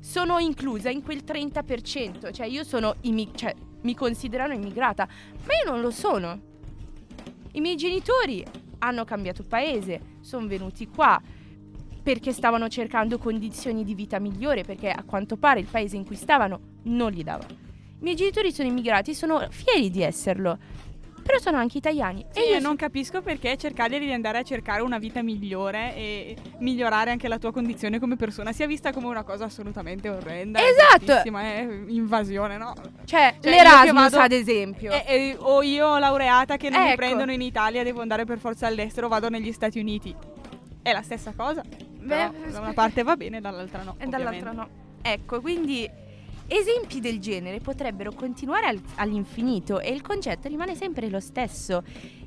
[0.00, 2.32] sono inclusa in quel 30%.
[2.32, 6.52] Cioè io sono, immi- cioè mi considerano immigrata, ma io non lo sono.
[7.52, 8.44] I miei genitori
[8.78, 11.20] hanno cambiato paese, sono venuti qua
[12.04, 16.16] perché stavano cercando condizioni di vita migliore, perché a quanto pare il paese in cui
[16.16, 17.46] stavano non gli dava.
[17.48, 20.58] I miei genitori sono immigrati, sono fieri di esserlo,
[21.22, 22.26] però sono anche italiani.
[22.30, 26.36] Sì, e io non capisco perché cercare di andare a cercare una vita migliore e
[26.58, 30.60] migliorare anche la tua condizione come persona sia vista come una cosa assolutamente orrenda.
[30.60, 31.22] Esatto!
[31.22, 32.74] È invasione, no?
[33.06, 34.92] Cioè, cioè l'Erasmus vado, ad esempio.
[34.92, 36.90] E, e, o io laureata che non ecco.
[36.90, 40.14] mi prendono in Italia, devo andare per forza all'estero, vado negli Stati Uniti.
[40.82, 41.62] È la stessa cosa.
[42.04, 43.96] Beh, da una parte va bene, dall'altra no.
[43.98, 44.68] E dall'altra no.
[45.00, 45.88] Ecco, quindi
[46.46, 51.82] esempi del genere potrebbero continuare al, all'infinito e il concetto rimane sempre lo stesso.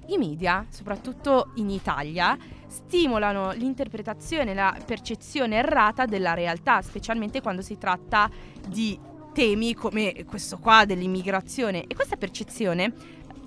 [0.07, 7.77] I media, soprattutto in Italia, stimolano l'interpretazione la percezione errata della realtà, specialmente quando si
[7.77, 8.29] tratta
[8.67, 8.97] di
[9.33, 11.85] temi come questo qua dell'immigrazione.
[11.87, 12.93] E questa percezione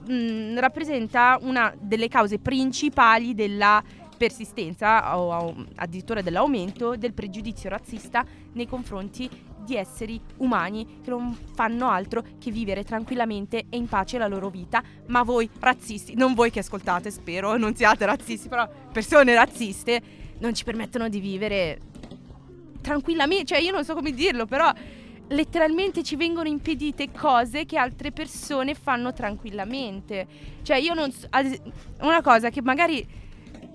[0.06, 3.82] mh, mm, rappresenta una delle cause principali della
[4.20, 9.26] persistenza o addirittura dell'aumento del pregiudizio razzista nei confronti
[9.64, 14.50] di esseri umani che non fanno altro che vivere tranquillamente e in pace la loro
[14.50, 14.82] vita.
[15.06, 20.02] Ma voi razzisti, non voi che ascoltate, spero, non siate razzisti, però persone razziste
[20.40, 21.80] non ci permettono di vivere
[22.82, 24.70] tranquillamente, cioè io non so come dirlo, però
[25.28, 30.26] letteralmente ci vengono impedite cose che altre persone fanno tranquillamente.
[30.60, 31.26] Cioè io non so,
[32.00, 33.28] una cosa che magari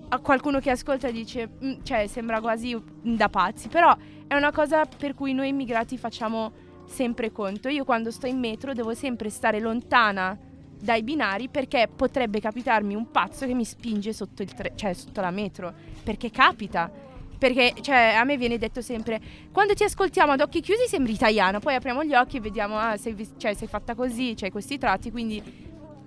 [0.08, 3.96] a qualcuno che ascolta dice, mm, cioè sembra quasi da pazzi, però
[4.26, 6.52] è una cosa per cui noi immigrati facciamo
[6.86, 7.68] sempre conto.
[7.68, 10.38] Io quando sto in metro devo sempre stare lontana
[10.78, 15.30] dai binari perché potrebbe capitarmi un pazzo che mi spinge sotto, tre- cioè, sotto la
[15.30, 17.04] metro, perché capita.
[17.38, 19.20] Perché cioè, a me viene detto sempre:
[19.52, 22.96] quando ti ascoltiamo ad occhi chiusi sembri italiano, poi apriamo gli occhi e vediamo, ah,
[22.96, 25.42] sei, cioè, sei fatta così, c'hai questi tratti, quindi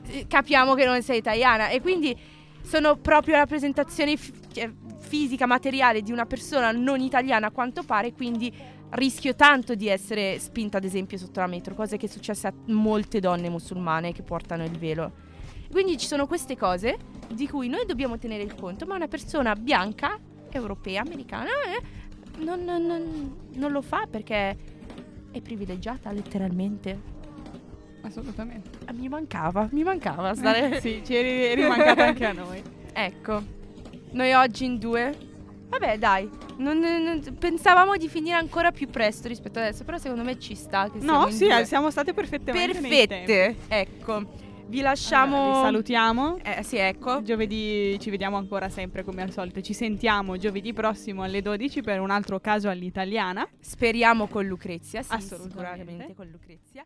[0.07, 1.69] eh, capiamo che non sei italiana.
[1.69, 2.17] E quindi
[2.69, 8.13] sono proprio rappresentazioni f- cioè, fisica, materiale di una persona non italiana a quanto pare,
[8.13, 8.53] quindi
[8.91, 12.53] rischio tanto di essere spinta ad esempio sotto la metro, cosa che è successa a
[12.67, 15.13] molte donne musulmane che portano il velo.
[15.71, 16.95] Quindi ci sono queste cose
[17.33, 20.19] di cui noi dobbiamo tenere il conto, ma una persona bianca
[20.51, 24.57] europea, americana, eh, non, non, non lo fa perché
[25.31, 27.17] è privilegiata letteralmente.
[28.01, 28.69] Assolutamente.
[28.85, 30.77] Ah, mi mancava, mi mancava stare...
[30.77, 32.61] Eh, sì, ci eri, eri mancata anche a noi.
[32.93, 33.41] Ecco,
[34.11, 35.27] noi oggi in due...
[35.69, 36.27] Vabbè dai,
[36.57, 40.89] non, non, pensavamo di finire ancora più presto rispetto adesso, però secondo me ci sta.
[40.89, 41.63] Che no, sì, due.
[41.63, 44.25] siamo state perfettamente Perfette, ecco.
[44.65, 45.37] Vi lasciamo.
[45.37, 46.37] Allora, vi salutiamo.
[46.43, 47.21] Eh, sì, ecco.
[47.23, 49.61] Giovedì ci vediamo ancora sempre come al solito.
[49.61, 53.47] Ci sentiamo giovedì prossimo alle 12 per un altro caso all'italiana.
[53.59, 55.01] Speriamo con Lucrezia.
[55.01, 55.79] Sì, Assolutamente.
[55.79, 56.85] Sicuramente con Lucrezia.